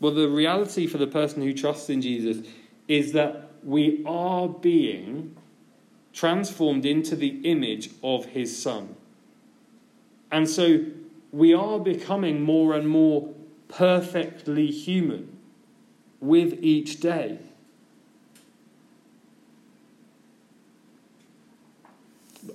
Well, 0.00 0.12
the 0.12 0.28
reality 0.28 0.86
for 0.86 0.98
the 0.98 1.06
person 1.06 1.42
who 1.42 1.54
trusts 1.54 1.88
in 1.88 2.02
Jesus 2.02 2.46
is 2.86 3.12
that 3.12 3.50
we 3.64 4.04
are 4.06 4.48
being 4.48 5.36
transformed 6.12 6.86
into 6.86 7.16
the 7.16 7.40
image 7.42 7.90
of 8.02 8.26
his 8.26 8.60
son. 8.62 8.94
And 10.30 10.48
so 10.48 10.84
we 11.32 11.52
are 11.52 11.78
becoming 11.78 12.42
more 12.42 12.74
and 12.74 12.88
more 12.88 13.34
perfectly 13.68 14.66
human 14.66 15.38
with 16.20 16.58
each 16.62 17.00
day. 17.00 17.38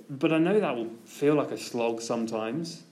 But 0.08 0.32
I 0.32 0.38
know 0.38 0.58
that 0.58 0.76
will 0.76 0.90
feel 1.04 1.34
like 1.34 1.50
a 1.50 1.58
slog 1.58 2.00
sometimes. 2.00 2.82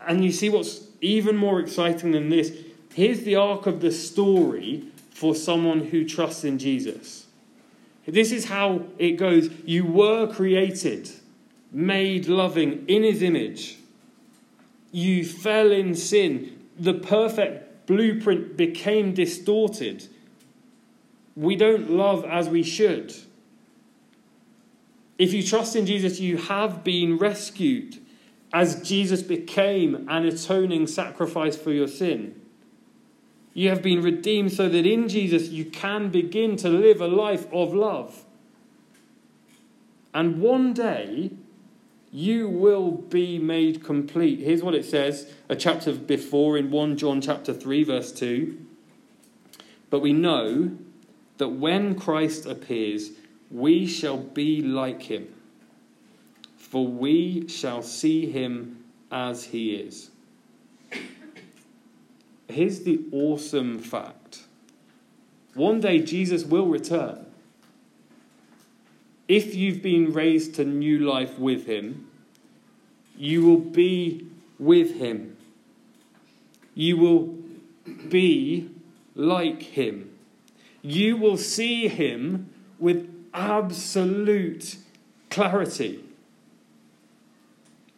And 0.00 0.24
you 0.24 0.32
see 0.32 0.48
what's 0.48 0.86
even 1.00 1.36
more 1.36 1.60
exciting 1.60 2.12
than 2.12 2.28
this? 2.28 2.52
Here's 2.94 3.22
the 3.22 3.36
arc 3.36 3.66
of 3.66 3.80
the 3.80 3.92
story 3.92 4.84
for 5.10 5.34
someone 5.34 5.80
who 5.80 6.08
trusts 6.08 6.44
in 6.44 6.58
Jesus. 6.58 7.26
This 8.06 8.32
is 8.32 8.46
how 8.46 8.84
it 8.98 9.12
goes. 9.12 9.50
You 9.64 9.84
were 9.84 10.26
created, 10.26 11.10
made 11.70 12.26
loving 12.26 12.84
in 12.88 13.02
his 13.02 13.22
image. 13.22 13.78
You 14.90 15.24
fell 15.24 15.70
in 15.70 15.94
sin. 15.94 16.59
The 16.80 16.94
perfect 16.94 17.86
blueprint 17.86 18.56
became 18.56 19.12
distorted. 19.12 20.08
We 21.36 21.54
don't 21.54 21.90
love 21.90 22.24
as 22.24 22.48
we 22.48 22.62
should. 22.62 23.14
If 25.18 25.34
you 25.34 25.42
trust 25.42 25.76
in 25.76 25.84
Jesus, 25.84 26.18
you 26.18 26.38
have 26.38 26.82
been 26.82 27.18
rescued 27.18 27.98
as 28.52 28.82
Jesus 28.82 29.22
became 29.22 30.08
an 30.08 30.24
atoning 30.24 30.86
sacrifice 30.86 31.56
for 31.56 31.70
your 31.70 31.86
sin. 31.86 32.40
You 33.52 33.68
have 33.68 33.82
been 33.82 34.00
redeemed 34.00 34.52
so 34.52 34.68
that 34.70 34.86
in 34.86 35.08
Jesus 35.08 35.48
you 35.48 35.66
can 35.66 36.08
begin 36.08 36.56
to 36.56 36.70
live 36.70 37.02
a 37.02 37.06
life 37.06 37.46
of 37.52 37.74
love. 37.74 38.24
And 40.14 40.40
one 40.40 40.72
day 40.72 41.32
you 42.12 42.48
will 42.48 42.90
be 42.90 43.38
made 43.38 43.84
complete. 43.84 44.40
Here's 44.40 44.62
what 44.62 44.74
it 44.74 44.84
says 44.84 45.32
a 45.48 45.56
chapter 45.56 45.92
before 45.92 46.58
in 46.58 46.70
1 46.70 46.96
John 46.96 47.20
chapter 47.20 47.54
3 47.54 47.84
verse 47.84 48.12
2. 48.12 48.58
But 49.90 50.00
we 50.00 50.12
know 50.12 50.76
that 51.38 51.48
when 51.48 51.98
Christ 51.98 52.46
appears, 52.46 53.10
we 53.50 53.86
shall 53.86 54.18
be 54.18 54.60
like 54.62 55.02
him, 55.02 55.28
for 56.56 56.86
we 56.86 57.48
shall 57.48 57.82
see 57.82 58.30
him 58.30 58.84
as 59.10 59.44
he 59.44 59.74
is. 59.74 60.10
Here's 62.48 62.80
the 62.80 63.00
awesome 63.12 63.78
fact 63.78 64.42
one 65.54 65.80
day 65.80 66.00
Jesus 66.00 66.44
will 66.44 66.66
return. 66.66 67.26
If 69.30 69.54
you've 69.54 69.80
been 69.80 70.12
raised 70.12 70.56
to 70.56 70.64
new 70.64 70.98
life 70.98 71.38
with 71.38 71.66
him, 71.66 72.10
you 73.16 73.46
will 73.46 73.60
be 73.60 74.26
with 74.58 74.96
him. 74.96 75.36
You 76.74 76.96
will 76.96 77.38
be 78.08 78.70
like 79.14 79.62
him. 79.62 80.10
You 80.82 81.16
will 81.16 81.36
see 81.36 81.86
him 81.86 82.50
with 82.80 83.08
absolute 83.32 84.78
clarity. 85.30 86.02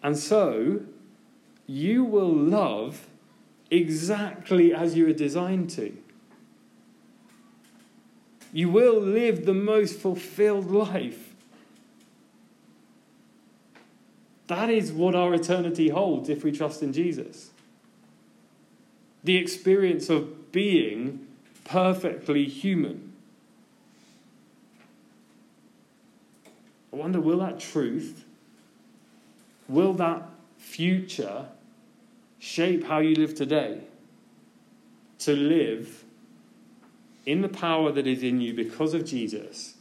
And 0.03 0.19
so, 0.19 0.83
you 1.67 2.05
will 2.05 2.31
love 2.31 3.07
exactly 3.71 4.75
as 4.75 4.99
you 4.99 5.07
were 5.07 5.15
designed 5.15 5.71
to. 5.71 5.97
You 8.53 8.69
will 8.69 9.01
live 9.01 9.47
the 9.47 9.55
most 9.55 9.99
fulfilled 9.99 10.71
life. 10.71 11.35
That 14.49 14.69
is 14.69 14.93
what 14.93 15.15
our 15.15 15.33
eternity 15.33 15.89
holds 15.89 16.29
if 16.29 16.45
we 16.45 16.53
trust 16.53 16.83
in 16.83 16.93
Jesus. 16.93 17.51
The 19.25 19.37
experience 19.37 20.11
of 20.11 20.53
being 20.53 21.27
perfectly 21.65 22.45
human. 22.45 23.13
I 26.93 26.97
wonder 26.97 27.21
will 27.21 27.39
that 27.39 27.59
truth, 27.59 28.25
will 29.69 29.95
that 29.95 30.29
future 30.59 31.47
shape 32.39 32.85
how 32.85 32.99
you 32.99 33.15
live 33.15 33.35
today? 33.35 33.81
To 35.21 35.35
live 35.35 36.02
in 37.25 37.41
the 37.43 37.49
power 37.49 37.93
that 37.93 38.07
is 38.07 38.23
in 38.23 38.41
you 38.41 38.53
because 38.53 38.95
of 38.95 39.05
Jesus, 39.05 39.75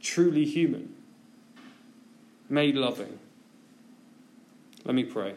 truly 0.00 0.44
human, 0.44 0.94
made 2.48 2.74
loving. 2.74 3.18
Let 4.84 4.94
me 4.94 5.04
pray. 5.04 5.34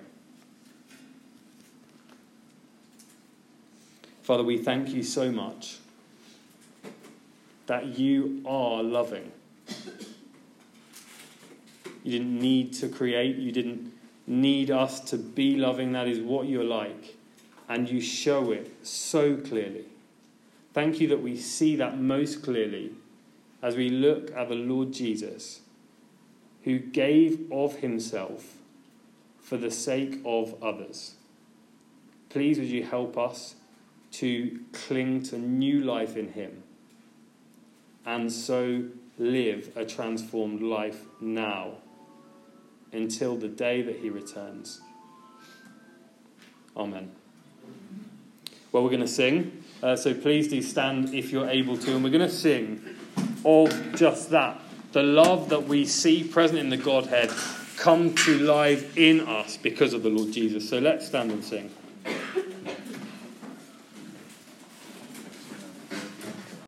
Father, 4.23 4.43
we 4.43 4.57
thank 4.57 4.89
you 4.89 5.03
so 5.03 5.31
much 5.31 5.77
that 7.67 7.97
you 7.97 8.41
are 8.45 8.83
loving. 8.83 9.31
You 12.03 12.11
didn't 12.11 12.39
need 12.39 12.73
to 12.73 12.89
create, 12.89 13.37
you 13.37 13.51
didn't 13.51 13.93
need 14.25 14.71
us 14.71 14.99
to 15.11 15.17
be 15.17 15.55
loving. 15.55 15.93
That 15.93 16.07
is 16.07 16.19
what 16.19 16.47
you're 16.47 16.63
like. 16.63 17.16
And 17.69 17.89
you 17.89 17.99
show 17.99 18.51
it 18.51 18.71
so 18.85 19.35
clearly. 19.37 19.85
Thank 20.73 20.99
you 21.01 21.07
that 21.09 21.21
we 21.21 21.37
see 21.37 21.75
that 21.75 21.99
most 21.99 22.43
clearly 22.43 22.91
as 23.61 23.75
we 23.75 23.89
look 23.89 24.31
at 24.35 24.49
the 24.49 24.55
Lord 24.55 24.93
Jesus, 24.93 25.61
who 26.63 26.79
gave 26.79 27.51
of 27.51 27.77
himself 27.77 28.57
for 29.41 29.57
the 29.57 29.71
sake 29.71 30.19
of 30.25 30.61
others. 30.63 31.15
Please, 32.29 32.59
would 32.59 32.67
you 32.67 32.83
help 32.83 33.17
us 33.17 33.55
to 34.11 34.59
cling 34.73 35.21
to 35.21 35.37
new 35.37 35.81
life 35.81 36.15
in 36.17 36.31
Him 36.33 36.63
and 38.05 38.31
so 38.31 38.85
live 39.17 39.71
a 39.75 39.85
transformed 39.85 40.61
life 40.61 41.01
now 41.19 41.73
until 42.91 43.35
the 43.35 43.47
day 43.47 43.81
that 43.81 43.97
He 43.97 44.09
returns. 44.09 44.81
Amen. 46.75 47.16
Well, 48.71 48.83
we're 48.83 48.89
going 48.89 49.01
to 49.01 49.07
sing, 49.07 49.63
uh, 49.81 49.95
so 49.95 50.13
please 50.13 50.47
do 50.47 50.61
stand 50.61 51.13
if 51.13 51.31
you're 51.31 51.49
able 51.49 51.77
to, 51.77 51.95
and 51.95 52.03
we're 52.03 52.09
going 52.09 52.27
to 52.27 52.29
sing 52.29 52.81
of 53.45 53.95
just 53.95 54.29
that 54.31 54.59
the 54.91 55.03
love 55.03 55.49
that 55.49 55.63
we 55.63 55.85
see 55.85 56.23
present 56.23 56.59
in 56.59 56.69
the 56.69 56.77
Godhead 56.77 57.31
come 57.77 58.15
to 58.15 58.39
life 58.39 58.97
in 58.97 59.21
us 59.21 59.57
because 59.57 59.93
of 59.93 60.03
the 60.03 60.09
Lord 60.09 60.31
Jesus. 60.31 60.67
So 60.67 60.79
let's 60.79 61.05
stand 61.05 61.31
and 61.31 61.43
sing. 61.43 61.71